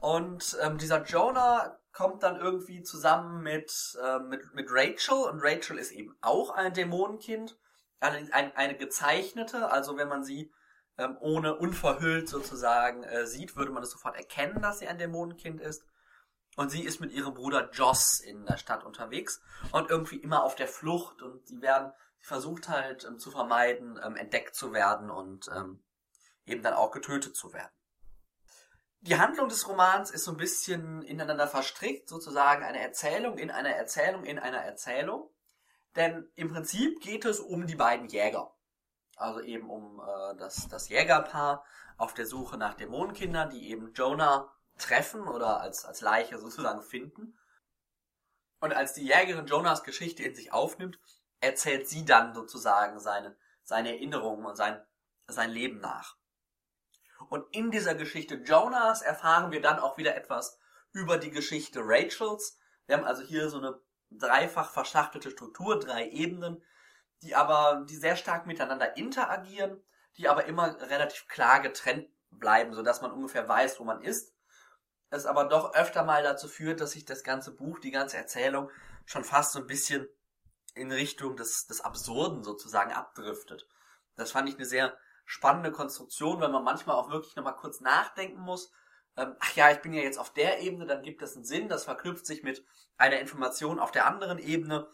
Und 0.00 0.56
ähm, 0.62 0.78
dieser 0.78 1.04
Jonah 1.04 1.78
kommt 1.92 2.22
dann 2.22 2.36
irgendwie 2.36 2.82
zusammen 2.82 3.42
mit, 3.42 3.98
äh, 4.02 4.18
mit, 4.18 4.54
mit 4.54 4.66
Rachel 4.70 5.14
und 5.14 5.40
Rachel 5.42 5.78
ist 5.78 5.92
eben 5.92 6.16
auch 6.20 6.50
ein 6.50 6.72
Dämonenkind, 6.72 7.56
allerdings 8.00 8.32
ein, 8.32 8.54
eine 8.56 8.76
gezeichnete, 8.76 9.70
also 9.70 9.96
wenn 9.96 10.08
man 10.08 10.24
sie 10.24 10.52
ähm, 10.98 11.16
ohne 11.20 11.56
unverhüllt 11.56 12.28
sozusagen 12.28 13.04
äh, 13.04 13.26
sieht, 13.26 13.56
würde 13.56 13.72
man 13.72 13.82
es 13.82 13.90
sofort 13.90 14.16
erkennen, 14.16 14.62
dass 14.62 14.78
sie 14.78 14.88
ein 14.88 14.98
Dämonenkind 14.98 15.60
ist. 15.60 15.84
Und 16.56 16.70
sie 16.70 16.84
ist 16.84 17.00
mit 17.00 17.12
ihrem 17.12 17.34
Bruder 17.34 17.70
Joss 17.72 18.20
in 18.20 18.46
der 18.46 18.56
Stadt 18.56 18.84
unterwegs 18.84 19.40
und 19.72 19.90
irgendwie 19.90 20.16
immer 20.16 20.44
auf 20.44 20.54
der 20.54 20.68
Flucht 20.68 21.20
und 21.22 21.46
sie 21.46 21.60
werden, 21.60 21.92
sie 22.18 22.26
versucht 22.26 22.68
halt 22.68 23.04
ähm, 23.04 23.18
zu 23.18 23.30
vermeiden, 23.30 23.98
ähm, 24.02 24.16
entdeckt 24.16 24.54
zu 24.54 24.72
werden 24.72 25.10
und 25.10 25.48
ähm, 25.54 25.82
eben 26.46 26.62
dann 26.62 26.74
auch 26.74 26.90
getötet 26.90 27.36
zu 27.36 27.52
werden. 27.52 27.72
Die 29.00 29.18
Handlung 29.18 29.48
des 29.48 29.68
Romans 29.68 30.10
ist 30.10 30.24
so 30.24 30.30
ein 30.30 30.38
bisschen 30.38 31.02
ineinander 31.02 31.46
verstrickt, 31.46 32.08
sozusagen 32.08 32.64
eine 32.64 32.80
Erzählung 32.80 33.36
in 33.36 33.50
einer 33.50 33.70
Erzählung 33.70 34.24
in 34.24 34.38
einer 34.38 34.58
Erzählung. 34.58 35.30
Denn 35.96 36.30
im 36.34 36.52
Prinzip 36.52 37.00
geht 37.00 37.24
es 37.24 37.38
um 37.38 37.66
die 37.66 37.76
beiden 37.76 38.08
Jäger. 38.08 38.54
Also 39.16 39.40
eben 39.40 39.68
um 39.68 40.00
äh, 40.00 40.36
das, 40.36 40.68
das 40.68 40.88
Jägerpaar 40.88 41.64
auf 41.96 42.14
der 42.14 42.26
Suche 42.26 42.56
nach 42.56 42.74
Dämonenkindern, 42.74 43.50
die 43.50 43.70
eben 43.70 43.92
Jonah 43.92 44.50
treffen 44.78 45.26
oder 45.28 45.60
als, 45.60 45.84
als 45.84 46.00
Leiche 46.00 46.38
sozusagen 46.38 46.82
finden. 46.82 47.38
Und 48.60 48.72
als 48.72 48.94
die 48.94 49.06
Jägerin 49.06 49.46
Jonas 49.46 49.84
Geschichte 49.84 50.22
in 50.22 50.34
sich 50.34 50.52
aufnimmt, 50.52 50.98
erzählt 51.40 51.88
sie 51.88 52.04
dann 52.04 52.34
sozusagen 52.34 52.98
seine, 52.98 53.36
seine 53.62 53.90
Erinnerungen 53.90 54.46
und 54.46 54.56
sein, 54.56 54.82
sein 55.26 55.50
Leben 55.50 55.80
nach. 55.80 56.16
Und 57.28 57.46
in 57.54 57.70
dieser 57.70 57.94
Geschichte 57.94 58.36
Jonas 58.36 59.02
erfahren 59.02 59.50
wir 59.50 59.60
dann 59.60 59.78
auch 59.78 59.96
wieder 59.96 60.16
etwas 60.16 60.58
über 60.92 61.18
die 61.18 61.30
Geschichte 61.30 61.80
Rachels. 61.82 62.58
Wir 62.86 62.96
haben 62.96 63.04
also 63.04 63.22
hier 63.22 63.48
so 63.48 63.58
eine 63.58 63.80
dreifach 64.10 64.70
verschachtelte 64.70 65.30
Struktur, 65.30 65.78
drei 65.78 66.08
Ebenen, 66.08 66.62
die 67.22 67.34
aber, 67.34 67.84
die 67.88 67.96
sehr 67.96 68.16
stark 68.16 68.46
miteinander 68.46 68.96
interagieren, 68.96 69.82
die 70.16 70.28
aber 70.28 70.44
immer 70.44 70.80
relativ 70.80 71.26
klar 71.28 71.60
getrennt 71.60 72.08
bleiben, 72.30 72.74
sodass 72.74 73.00
man 73.00 73.12
ungefähr 73.12 73.48
weiß, 73.48 73.80
wo 73.80 73.84
man 73.84 74.02
ist. 74.02 74.33
Es 75.10 75.26
aber 75.26 75.44
doch 75.44 75.74
öfter 75.74 76.04
mal 76.04 76.22
dazu 76.22 76.48
führt, 76.48 76.80
dass 76.80 76.92
sich 76.92 77.04
das 77.04 77.22
ganze 77.22 77.54
Buch, 77.54 77.78
die 77.78 77.90
ganze 77.90 78.16
Erzählung 78.16 78.70
schon 79.06 79.24
fast 79.24 79.52
so 79.52 79.60
ein 79.60 79.66
bisschen 79.66 80.08
in 80.74 80.90
Richtung 80.90 81.36
des, 81.36 81.66
des 81.66 81.80
Absurden 81.80 82.42
sozusagen 82.42 82.92
abdriftet. 82.92 83.68
Das 84.16 84.32
fand 84.32 84.48
ich 84.48 84.56
eine 84.56 84.64
sehr 84.64 84.96
spannende 85.24 85.72
Konstruktion, 85.72 86.40
weil 86.40 86.50
man 86.50 86.64
manchmal 86.64 86.96
auch 86.96 87.10
wirklich 87.10 87.36
nochmal 87.36 87.56
kurz 87.56 87.80
nachdenken 87.80 88.40
muss. 88.40 88.72
Ähm, 89.16 89.36
ach 89.38 89.54
ja, 89.54 89.70
ich 89.70 89.78
bin 89.78 89.92
ja 89.92 90.02
jetzt 90.02 90.18
auf 90.18 90.32
der 90.32 90.60
Ebene, 90.60 90.86
dann 90.86 91.02
gibt 91.02 91.22
es 91.22 91.36
einen 91.36 91.44
Sinn, 91.44 91.68
das 91.68 91.84
verknüpft 91.84 92.26
sich 92.26 92.42
mit 92.42 92.64
einer 92.96 93.20
Information 93.20 93.78
auf 93.78 93.92
der 93.92 94.06
anderen 94.06 94.38
Ebene 94.38 94.88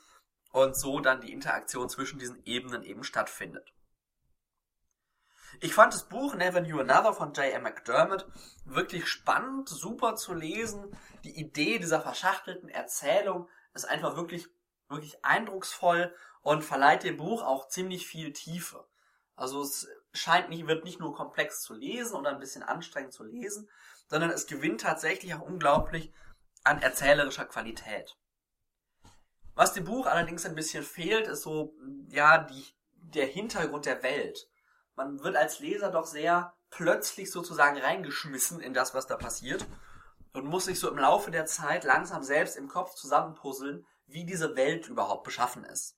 und 0.53 0.77
so 0.77 1.01
dann 1.01 1.21
die 1.21 1.33
Interaktion 1.33 1.89
zwischen 1.89 2.19
diesen 2.19 2.45
Ebenen 2.45 2.83
eben 2.83 3.05
stattfindet. 3.05 3.73
Ich 5.59 5.75
fand 5.75 5.93
das 5.93 6.09
Buch 6.09 6.35
Never 6.35 6.61
Knew 6.61 6.81
Another 6.81 7.13
von 7.13 7.33
J.M. 7.33 7.65
McDermott 7.65 8.27
wirklich 8.65 9.09
spannend, 9.09 9.69
super 9.69 10.15
zu 10.15 10.33
lesen. 10.33 10.97
Die 11.25 11.39
Idee 11.39 11.79
dieser 11.79 12.01
verschachtelten 12.01 12.69
Erzählung 12.69 13.49
ist 13.75 13.89
einfach 13.89 14.17
wirklich, 14.17 14.49
wirklich 14.89 15.25
eindrucksvoll 15.25 16.15
und 16.43 16.63
verleiht 16.63 17.03
dem 17.03 17.17
Buch 17.17 17.43
auch 17.43 17.69
ziemlich 17.69 18.07
viel 18.07 18.33
Tiefe. 18.33 18.87
Also 19.35 19.63
es 19.63 19.89
scheint 20.13 20.51
nicht, 20.51 20.67
wird 20.67 20.85
nicht 20.85 21.01
nur 21.01 21.15
komplex 21.15 21.63
zu 21.63 21.75
lesen 21.75 22.15
oder 22.15 22.31
ein 22.31 22.41
bisschen 22.41 22.63
anstrengend 22.63 23.13
zu 23.13 23.25
lesen, 23.25 23.69
sondern 24.09 24.31
es 24.31 24.47
gewinnt 24.47 24.83
tatsächlich 24.83 25.35
auch 25.35 25.41
unglaublich 25.41 26.13
an 26.63 26.83
erzählerischer 26.83 27.47
Qualität. 27.47 28.17
Was 29.55 29.73
dem 29.73 29.85
Buch 29.85 30.07
allerdings 30.07 30.45
ein 30.47 30.55
bisschen 30.55 30.85
fehlt, 30.85 31.27
ist 31.27 31.43
so, 31.43 31.75
ja, 32.09 32.39
die, 32.39 32.65
der 32.93 33.27
Hintergrund 33.27 33.87
der 33.87 34.03
Welt. 34.03 34.50
Man 35.01 35.25
wird 35.25 35.35
als 35.35 35.61
Leser 35.61 35.91
doch 35.91 36.05
sehr 36.05 36.53
plötzlich 36.69 37.31
sozusagen 37.31 37.79
reingeschmissen 37.79 38.61
in 38.61 38.75
das, 38.75 38.93
was 38.93 39.07
da 39.07 39.17
passiert 39.17 39.65
und 40.35 40.45
muss 40.45 40.67
sich 40.67 40.79
so 40.79 40.91
im 40.91 40.99
Laufe 40.99 41.31
der 41.31 41.47
Zeit 41.47 41.85
langsam 41.85 42.23
selbst 42.23 42.55
im 42.55 42.69
Kopf 42.69 42.95
zusammenpuzzeln, 42.97 43.87
wie 44.05 44.27
diese 44.27 44.57
Welt 44.57 44.89
überhaupt 44.89 45.25
beschaffen 45.25 45.65
ist. 45.65 45.97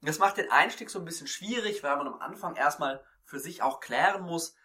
Das 0.00 0.18
macht 0.18 0.38
den 0.38 0.50
Einstieg 0.50 0.88
so 0.88 1.00
ein 1.00 1.04
bisschen 1.04 1.26
schwierig, 1.26 1.82
weil 1.82 1.98
man 1.98 2.06
am 2.06 2.18
Anfang 2.18 2.56
erstmal 2.56 3.04
für 3.26 3.38
sich 3.38 3.60
auch 3.60 3.80
klären 3.80 4.22
muss, 4.22 4.56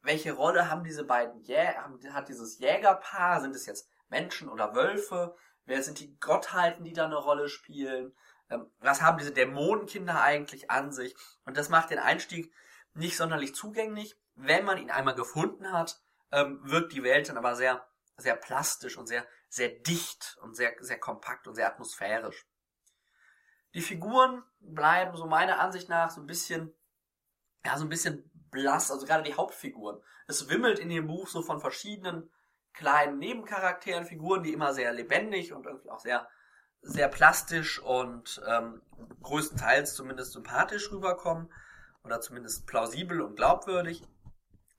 welche 0.00 0.34
Rolle 0.34 0.70
haben 0.70 0.84
diese 0.84 1.02
beiden 1.02 1.40
Jä 1.42 1.74
hat 2.12 2.28
dieses 2.28 2.60
Jägerpaar, 2.60 3.40
sind 3.40 3.56
es 3.56 3.66
jetzt 3.66 3.88
Menschen 4.08 4.48
oder 4.48 4.76
Wölfe, 4.76 5.34
wer 5.64 5.82
sind 5.82 5.98
die 5.98 6.16
Gottheiten, 6.20 6.84
die 6.84 6.92
da 6.92 7.06
eine 7.06 7.16
Rolle 7.16 7.48
spielen, 7.48 8.14
ähm, 8.48 8.70
was 8.78 9.02
haben 9.02 9.18
diese 9.18 9.32
Dämonenkinder 9.32 10.22
eigentlich 10.22 10.70
an 10.70 10.92
sich? 10.92 11.16
Und 11.44 11.56
das 11.56 11.68
macht 11.68 11.90
den 11.90 11.98
Einstieg 11.98 12.54
nicht 12.98 13.16
sonderlich 13.16 13.54
zugänglich. 13.54 14.16
Wenn 14.34 14.64
man 14.64 14.78
ihn 14.78 14.90
einmal 14.90 15.14
gefunden 15.14 15.72
hat, 15.72 16.00
ähm, 16.32 16.60
wirkt 16.62 16.92
die 16.92 17.02
Welt 17.02 17.28
dann 17.28 17.38
aber 17.38 17.56
sehr, 17.56 17.86
sehr 18.16 18.36
plastisch 18.36 18.98
und 18.98 19.06
sehr, 19.06 19.26
sehr 19.48 19.68
dicht 19.68 20.36
und 20.42 20.54
sehr, 20.54 20.72
sehr 20.80 20.98
kompakt 20.98 21.46
und 21.46 21.54
sehr 21.54 21.68
atmosphärisch. 21.68 22.46
Die 23.74 23.80
Figuren 23.80 24.42
bleiben 24.60 25.16
so 25.16 25.26
meiner 25.26 25.60
Ansicht 25.60 25.88
nach 25.88 26.10
so 26.10 26.20
ein 26.20 26.26
bisschen, 26.26 26.74
ja, 27.64 27.76
so 27.76 27.84
ein 27.84 27.88
bisschen 27.88 28.30
blass, 28.50 28.90
also 28.90 29.06
gerade 29.06 29.22
die 29.22 29.34
Hauptfiguren. 29.34 30.02
Es 30.26 30.48
wimmelt 30.48 30.78
in 30.78 30.88
dem 30.88 31.06
Buch 31.06 31.28
so 31.28 31.42
von 31.42 31.60
verschiedenen 31.60 32.30
kleinen 32.72 33.18
Nebencharakteren, 33.18 34.06
Figuren, 34.06 34.42
die 34.42 34.52
immer 34.52 34.72
sehr 34.74 34.92
lebendig 34.92 35.52
und 35.52 35.66
irgendwie 35.66 35.90
auch 35.90 36.00
sehr, 36.00 36.28
sehr 36.80 37.08
plastisch 37.08 37.80
und 37.80 38.40
ähm, 38.46 38.82
größtenteils 39.22 39.94
zumindest 39.94 40.32
sympathisch 40.32 40.90
rüberkommen 40.90 41.52
oder 42.04 42.20
zumindest 42.20 42.66
plausibel 42.66 43.20
und 43.20 43.36
glaubwürdig. 43.36 44.02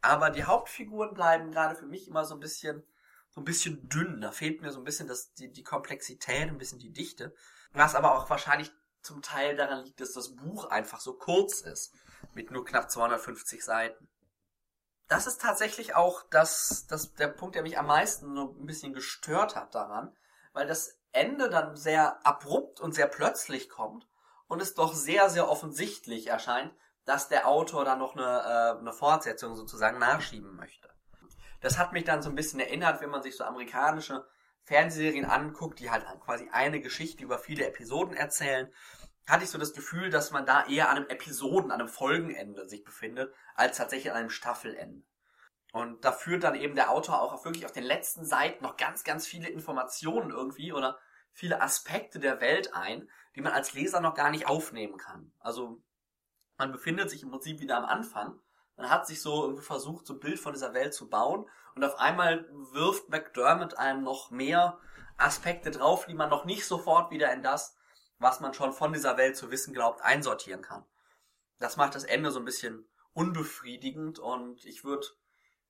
Aber 0.01 0.29
die 0.29 0.45
Hauptfiguren 0.45 1.13
bleiben 1.13 1.51
gerade 1.51 1.75
für 1.75 1.85
mich 1.85 2.07
immer 2.07 2.25
so 2.25 2.35
ein 2.35 2.39
bisschen, 2.39 2.83
so 3.29 3.41
ein 3.41 3.45
bisschen 3.45 3.89
dünn. 3.89 4.21
Da 4.21 4.31
fehlt 4.31 4.61
mir 4.61 4.71
so 4.71 4.79
ein 4.79 4.85
bisschen 4.85 5.07
das, 5.07 5.33
die, 5.33 5.51
die 5.51 5.63
Komplexität, 5.63 6.47
ein 6.47 6.57
bisschen 6.57 6.79
die 6.79 6.93
Dichte. 6.93 7.33
Was 7.73 7.95
aber 7.95 8.15
auch 8.15 8.29
wahrscheinlich 8.29 8.71
zum 9.01 9.21
Teil 9.21 9.55
daran 9.55 9.83
liegt, 9.83 10.01
dass 10.01 10.13
das 10.13 10.35
Buch 10.35 10.65
einfach 10.65 10.99
so 10.99 11.13
kurz 11.13 11.61
ist. 11.61 11.93
Mit 12.33 12.51
nur 12.51 12.65
knapp 12.65 12.91
250 12.91 13.63
Seiten. 13.63 14.07
Das 15.07 15.25
ist 15.25 15.41
tatsächlich 15.41 15.95
auch 15.95 16.23
das, 16.29 16.85
das, 16.87 17.13
der 17.15 17.27
Punkt, 17.27 17.55
der 17.55 17.63
mich 17.63 17.79
am 17.79 17.87
meisten 17.87 18.35
so 18.35 18.55
ein 18.59 18.65
bisschen 18.65 18.93
gestört 18.93 19.55
hat 19.55 19.73
daran, 19.73 20.15
weil 20.53 20.67
das 20.67 20.99
Ende 21.11 21.49
dann 21.49 21.75
sehr 21.75 22.25
abrupt 22.25 22.79
und 22.79 22.93
sehr 22.93 23.07
plötzlich 23.07 23.69
kommt 23.69 24.07
und 24.47 24.61
es 24.61 24.75
doch 24.75 24.93
sehr, 24.93 25.29
sehr 25.29 25.49
offensichtlich 25.49 26.27
erscheint, 26.27 26.73
dass 27.09 27.27
der 27.27 27.47
Autor 27.47 27.85
da 27.85 27.95
noch 27.95 28.15
eine, 28.15 28.23
äh, 28.23 28.79
eine 28.79 28.93
Fortsetzung 28.93 29.55
sozusagen 29.55 29.97
nachschieben 29.97 30.55
möchte. 30.55 30.89
Das 31.59 31.79
hat 31.79 31.91
mich 31.91 32.03
dann 32.03 32.21
so 32.21 32.29
ein 32.29 32.35
bisschen 32.35 32.59
erinnert, 32.59 33.01
wenn 33.01 33.09
man 33.09 33.23
sich 33.23 33.35
so 33.35 33.43
amerikanische 33.43 34.27
Fernsehserien 34.61 35.25
anguckt, 35.25 35.79
die 35.79 35.89
halt 35.89 36.05
quasi 36.23 36.49
eine 36.51 36.81
Geschichte 36.81 37.23
über 37.23 37.39
viele 37.39 37.65
Episoden 37.65 38.15
erzählen, 38.15 38.71
hatte 39.27 39.43
ich 39.43 39.49
so 39.49 39.57
das 39.57 39.73
Gefühl, 39.73 40.11
dass 40.11 40.29
man 40.29 40.45
da 40.45 40.67
eher 40.67 40.89
an 40.89 40.97
einem 40.97 41.09
Episoden, 41.09 41.71
an 41.71 41.79
einem 41.79 41.89
Folgenende 41.89 42.69
sich 42.69 42.83
befindet, 42.83 43.33
als 43.55 43.77
tatsächlich 43.77 44.11
an 44.11 44.17
einem 44.17 44.29
Staffelende. 44.29 45.03
Und 45.71 46.05
da 46.05 46.11
führt 46.11 46.43
dann 46.43 46.53
eben 46.53 46.75
der 46.75 46.91
Autor 46.91 47.23
auch 47.23 47.43
wirklich 47.43 47.65
auf 47.65 47.71
den 47.71 47.83
letzten 47.83 48.23
Seiten 48.23 48.63
noch 48.63 48.77
ganz, 48.77 49.03
ganz 49.03 49.25
viele 49.25 49.49
Informationen 49.49 50.29
irgendwie 50.29 50.73
oder 50.73 50.99
viele 51.31 51.59
Aspekte 51.59 52.19
der 52.19 52.39
Welt 52.39 52.75
ein, 52.75 53.09
die 53.35 53.41
man 53.41 53.53
als 53.53 53.73
Leser 53.73 53.99
noch 53.99 54.13
gar 54.13 54.29
nicht 54.29 54.47
aufnehmen 54.47 54.97
kann. 54.97 55.31
Also 55.39 55.81
man 56.59 56.71
befindet 56.71 57.09
sich 57.09 57.23
im 57.23 57.31
Prinzip 57.31 57.61
wieder 57.61 57.77
am 57.77 57.85
Anfang. 57.85 58.39
Man 58.75 58.89
hat 58.89 59.07
sich 59.07 59.21
so 59.21 59.43
irgendwie 59.43 59.63
versucht, 59.63 60.05
so 60.05 60.13
ein 60.13 60.19
Bild 60.19 60.39
von 60.39 60.53
dieser 60.53 60.73
Welt 60.73 60.93
zu 60.93 61.09
bauen 61.09 61.49
und 61.73 61.83
auf 61.83 61.97
einmal 61.97 62.47
wirft 62.71 63.09
McDermott 63.09 63.75
einem 63.75 64.03
noch 64.03 64.29
mehr 64.29 64.77
Aspekte 65.17 65.71
drauf, 65.71 66.05
die 66.05 66.13
man 66.13 66.29
noch 66.29 66.45
nicht 66.45 66.65
sofort 66.65 67.11
wieder 67.11 67.33
in 67.33 67.41
das, 67.41 67.75
was 68.19 68.41
man 68.41 68.53
schon 68.53 68.73
von 68.73 68.93
dieser 68.93 69.17
Welt 69.17 69.37
zu 69.37 69.51
wissen 69.51 69.73
glaubt, 69.73 70.01
einsortieren 70.01 70.61
kann. 70.61 70.85
Das 71.59 71.77
macht 71.77 71.95
das 71.95 72.03
Ende 72.03 72.31
so 72.31 72.39
ein 72.39 72.45
bisschen 72.45 72.87
unbefriedigend 73.13 74.19
und 74.19 74.65
ich 74.65 74.83
würde 74.83 75.07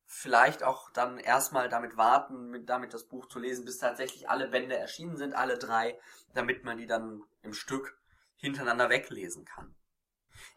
vielleicht 0.06 0.64
auch 0.64 0.90
dann 0.92 1.20
erstmal 1.20 1.70
damit 1.70 1.98
warten, 1.98 2.66
damit 2.66 2.96
das 2.96 3.08
Buch 3.08 3.28
zu 3.28 3.38
lesen, 3.38 3.66
bis 3.66 3.78
tatsächlich 3.78 4.28
alle 4.28 4.48
Bände 4.48 4.76
erschienen 4.76 5.18
sind, 5.18 5.36
alle 5.36 5.60
drei, 5.60 6.00
damit 6.34 6.64
man 6.64 6.78
die 6.78 6.88
dann 6.88 7.24
im 7.44 7.54
Stück 7.54 8.00
hintereinander 8.38 8.90
weglesen 8.90 9.46
kann. 9.46 9.76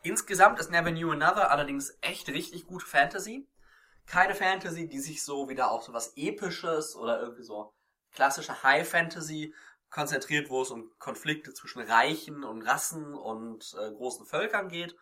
Insgesamt 0.03 0.59
ist 0.59 0.71
Never 0.71 0.91
Knew 0.91 1.11
Another 1.11 1.51
allerdings 1.51 1.97
echt 2.01 2.29
richtig 2.29 2.67
gut 2.67 2.83
Fantasy. 2.83 3.49
Keine 4.07 4.35
Fantasy, 4.35 4.89
die 4.89 5.01
sich 5.01 5.23
so 5.23 5.49
wieder 5.49 5.71
auf 5.71 5.85
so 5.85 5.93
was 5.93 6.13
Episches 6.17 6.97
oder 6.97 7.21
irgendwie 7.21 7.45
so 7.45 7.73
klassische 8.13 8.63
High 8.63 8.89
Fantasy 8.89 9.55
konzentriert, 9.91 10.51
wo 10.51 10.63
es 10.63 10.71
um 10.71 10.91
Konflikte 10.99 11.53
zwischen 11.53 11.83
Reichen 11.83 12.45
und 12.45 12.63
Rassen 12.63 13.15
und 13.15 13.75
äh, 13.79 13.93
großen 13.93 14.27
Völkern 14.27 14.69
geht, 14.69 14.97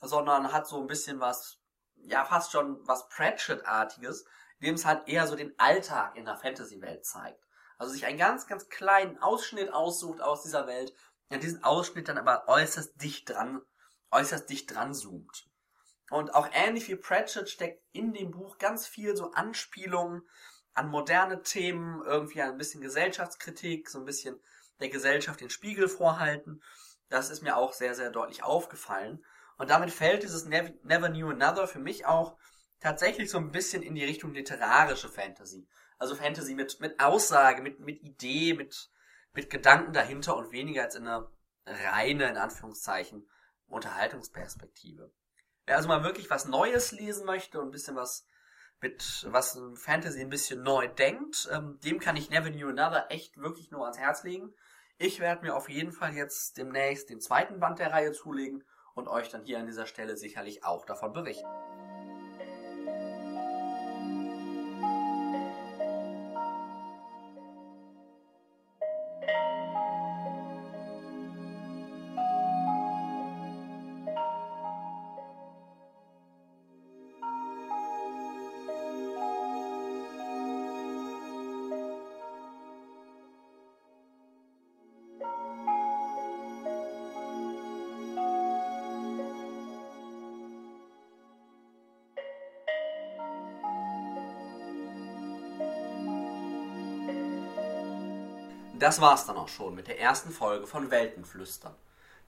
sondern 0.00 0.52
hat 0.52 0.66
so 0.66 0.80
ein 0.80 0.86
bisschen 0.86 1.20
was, 1.20 1.58
ja 1.96 2.24
fast 2.24 2.50
schon 2.50 2.80
was 2.86 3.08
Pratchett-artiges, 3.08 4.24
dem 4.60 4.74
es 4.74 4.86
halt 4.86 5.08
eher 5.08 5.26
so 5.26 5.36
den 5.36 5.52
Alltag 5.58 6.16
in 6.16 6.24
der 6.24 6.36
Fantasy-Welt 6.36 7.04
zeigt. 7.04 7.44
Also 7.78 7.92
sich 7.92 8.06
einen 8.06 8.18
ganz, 8.18 8.46
ganz 8.46 8.68
kleinen 8.68 9.18
Ausschnitt 9.18 9.72
aussucht 9.72 10.20
aus 10.20 10.42
dieser 10.42 10.66
Welt, 10.66 10.94
ja 11.30 11.38
diesen 11.38 11.62
Ausschnitt 11.62 12.08
dann 12.08 12.18
aber 12.18 12.48
äußerst 12.48 13.00
dicht 13.02 13.28
dran 13.28 13.60
äußerst 14.12 14.48
dicht 14.48 14.74
dran 14.74 14.94
zoomt. 14.94 15.48
Und 16.10 16.34
auch 16.34 16.48
ähnlich 16.52 16.88
wie 16.88 16.96
Pratchett 16.96 17.48
steckt 17.48 17.82
in 17.92 18.12
dem 18.12 18.30
Buch 18.30 18.58
ganz 18.58 18.86
viel 18.86 19.16
so 19.16 19.32
Anspielungen 19.32 20.28
an 20.74 20.88
moderne 20.88 21.42
Themen, 21.42 22.02
irgendwie 22.04 22.42
ein 22.42 22.58
bisschen 22.58 22.80
Gesellschaftskritik, 22.80 23.88
so 23.88 23.98
ein 23.98 24.04
bisschen 24.04 24.38
der 24.80 24.88
Gesellschaft 24.88 25.40
den 25.40 25.50
Spiegel 25.50 25.88
vorhalten. 25.88 26.62
Das 27.08 27.30
ist 27.30 27.42
mir 27.42 27.56
auch 27.56 27.72
sehr, 27.72 27.94
sehr 27.94 28.10
deutlich 28.10 28.42
aufgefallen. 28.42 29.24
Und 29.58 29.70
damit 29.70 29.90
fällt 29.90 30.22
dieses 30.22 30.44
Never 30.44 31.08
Knew 31.08 31.30
Another 31.30 31.66
für 31.66 31.78
mich 31.78 32.06
auch 32.06 32.36
tatsächlich 32.80 33.30
so 33.30 33.38
ein 33.38 33.52
bisschen 33.52 33.82
in 33.82 33.94
die 33.94 34.04
Richtung 34.04 34.34
literarische 34.34 35.08
Fantasy. 35.08 35.66
Also 35.98 36.16
Fantasy 36.16 36.54
mit, 36.54 36.80
mit 36.80 36.98
Aussage, 37.00 37.62
mit, 37.62 37.78
mit 37.78 38.02
Idee, 38.02 38.54
mit, 38.54 38.90
mit 39.34 39.50
Gedanken 39.50 39.92
dahinter 39.92 40.36
und 40.36 40.52
weniger 40.52 40.82
als 40.82 40.96
in 40.96 41.06
einer 41.06 41.30
reine, 41.64 42.28
in 42.28 42.36
Anführungszeichen, 42.36 43.28
Unterhaltungsperspektive. 43.72 45.12
Wer 45.66 45.76
also 45.76 45.88
mal 45.88 46.04
wirklich 46.04 46.30
was 46.30 46.46
Neues 46.46 46.92
lesen 46.92 47.24
möchte 47.24 47.60
und 47.60 47.68
ein 47.68 47.72
bisschen 47.72 47.96
was 47.96 48.26
mit 48.80 49.26
was 49.30 49.58
Fantasy 49.76 50.20
ein 50.20 50.28
bisschen 50.28 50.62
neu 50.62 50.88
denkt, 50.88 51.48
ähm, 51.52 51.78
dem 51.84 52.00
kann 52.00 52.16
ich 52.16 52.30
Never 52.30 52.50
Knew 52.50 52.68
Another 52.68 53.06
echt 53.10 53.36
wirklich 53.38 53.70
nur 53.70 53.84
ans 53.84 53.98
Herz 53.98 54.24
legen. 54.24 54.52
Ich 54.98 55.20
werde 55.20 55.42
mir 55.42 55.54
auf 55.54 55.68
jeden 55.68 55.92
Fall 55.92 56.14
jetzt 56.14 56.56
demnächst 56.58 57.08
den 57.08 57.20
zweiten 57.20 57.60
Band 57.60 57.78
der 57.78 57.92
Reihe 57.92 58.12
zulegen 58.12 58.64
und 58.94 59.08
euch 59.08 59.28
dann 59.28 59.44
hier 59.44 59.58
an 59.58 59.66
dieser 59.66 59.86
Stelle 59.86 60.16
sicherlich 60.16 60.64
auch 60.64 60.84
davon 60.84 61.12
berichten. 61.12 61.48
Das 98.82 99.00
war's 99.00 99.26
dann 99.26 99.36
auch 99.36 99.46
schon 99.46 99.76
mit 99.76 99.86
der 99.86 100.00
ersten 100.00 100.32
Folge 100.32 100.66
von 100.66 100.90
Weltenflüstern, 100.90 101.72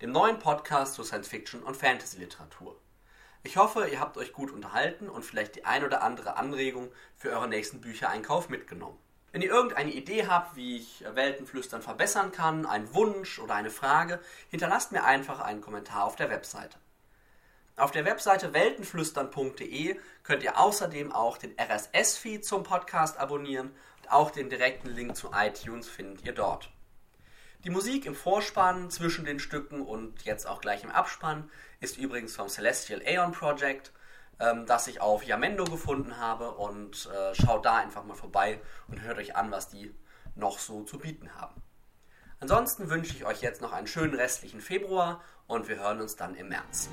dem 0.01 0.13
neuen 0.13 0.39
Podcast 0.39 0.95
zur 0.95 1.05
Science 1.05 1.27
Fiction 1.27 1.65
und 1.65 1.77
Fantasy 1.77 2.19
Literatur. 2.19 2.81
Ich 3.43 3.57
hoffe, 3.57 3.89
ihr 3.89 3.99
habt 3.99 4.17
euch 4.17 4.33
gut 4.33 4.53
unterhalten 4.53 5.09
und 5.09 5.25
vielleicht 5.25 5.57
die 5.57 5.65
ein 5.65 5.85
oder 5.85 6.05
andere 6.05 6.37
Anregung 6.37 6.93
für 7.17 7.31
euren 7.31 7.51
nächsten 7.51 7.81
Büchereinkauf 7.81 8.51
mitgenommen. 8.51 8.97
Wenn 9.33 9.43
ihr 9.43 9.51
irgendeine 9.51 9.91
Idee 9.91 10.29
habt, 10.29 10.55
wie 10.55 10.77
ich 10.77 11.05
Weltenflüstern 11.13 11.83
verbessern 11.83 12.31
kann, 12.31 12.67
einen 12.67 12.95
Wunsch 12.95 13.41
oder 13.41 13.57
eine 13.57 13.71
Frage, 13.71 14.21
hinterlasst 14.49 14.93
mir 14.93 15.03
einfach 15.03 15.41
einen 15.41 15.61
Kommentar 15.61 16.05
auf 16.05 16.15
der 16.15 16.31
Webseite. 16.31 16.79
Auf 17.77 17.91
der 17.91 18.05
Webseite 18.05 18.55
weltenflüstern.de 18.55 19.99
könnt 20.23 20.45
ihr 20.45 20.61
außerdem 20.61 21.11
auch 21.11 21.37
den 21.37 21.57
RSS-Feed 21.59 22.45
zum 22.45 22.63
Podcast 22.63 23.19
abonnieren 23.19 23.73
auch 24.11 24.31
den 24.31 24.51
direkten 24.51 24.89
Link 24.89 25.17
zu 25.17 25.31
iTunes 25.35 25.89
findet 25.89 26.25
ihr 26.25 26.33
dort. 26.33 26.71
Die 27.65 27.71
Musik 27.71 28.05
im 28.05 28.15
Vorspann, 28.15 28.91
zwischen 28.91 29.25
den 29.25 29.39
Stücken 29.39 29.81
und 29.81 30.23
jetzt 30.25 30.47
auch 30.47 30.61
gleich 30.61 30.85
im 30.85 30.91
Abspann 30.91 31.51
ist 31.81 31.97
übrigens 31.97 32.37
vom 32.37 32.49
Celestial 32.49 33.01
Aeon 33.01 33.33
Project, 33.33 33.93
ähm, 34.39 34.67
das 34.67 34.87
ich 34.87 35.01
auf 35.01 35.25
Yamendo 35.25 35.65
gefunden 35.65 36.19
habe 36.19 36.51
und 36.51 37.07
äh, 37.07 37.35
schaut 37.35 37.65
da 37.65 37.77
einfach 37.77 38.05
mal 38.05 38.17
vorbei 38.17 38.61
und 38.89 39.01
hört 39.01 39.19
euch 39.19 39.35
an, 39.35 39.51
was 39.51 39.69
die 39.69 39.95
noch 40.35 40.59
so 40.59 40.83
zu 40.83 40.99
bieten 40.99 41.35
haben. 41.37 41.63
Ansonsten 42.41 42.91
wünsche 42.91 43.15
ich 43.15 43.25
euch 43.25 43.41
jetzt 43.41 43.63
noch 43.63 43.73
einen 43.73 43.87
schönen 43.87 44.15
restlichen 44.15 44.61
Februar 44.61 45.23
und 45.47 45.69
wir 45.69 45.79
hören 45.79 46.03
uns 46.03 46.17
dann 46.17 46.35
im 46.35 46.49
März. 46.49 46.91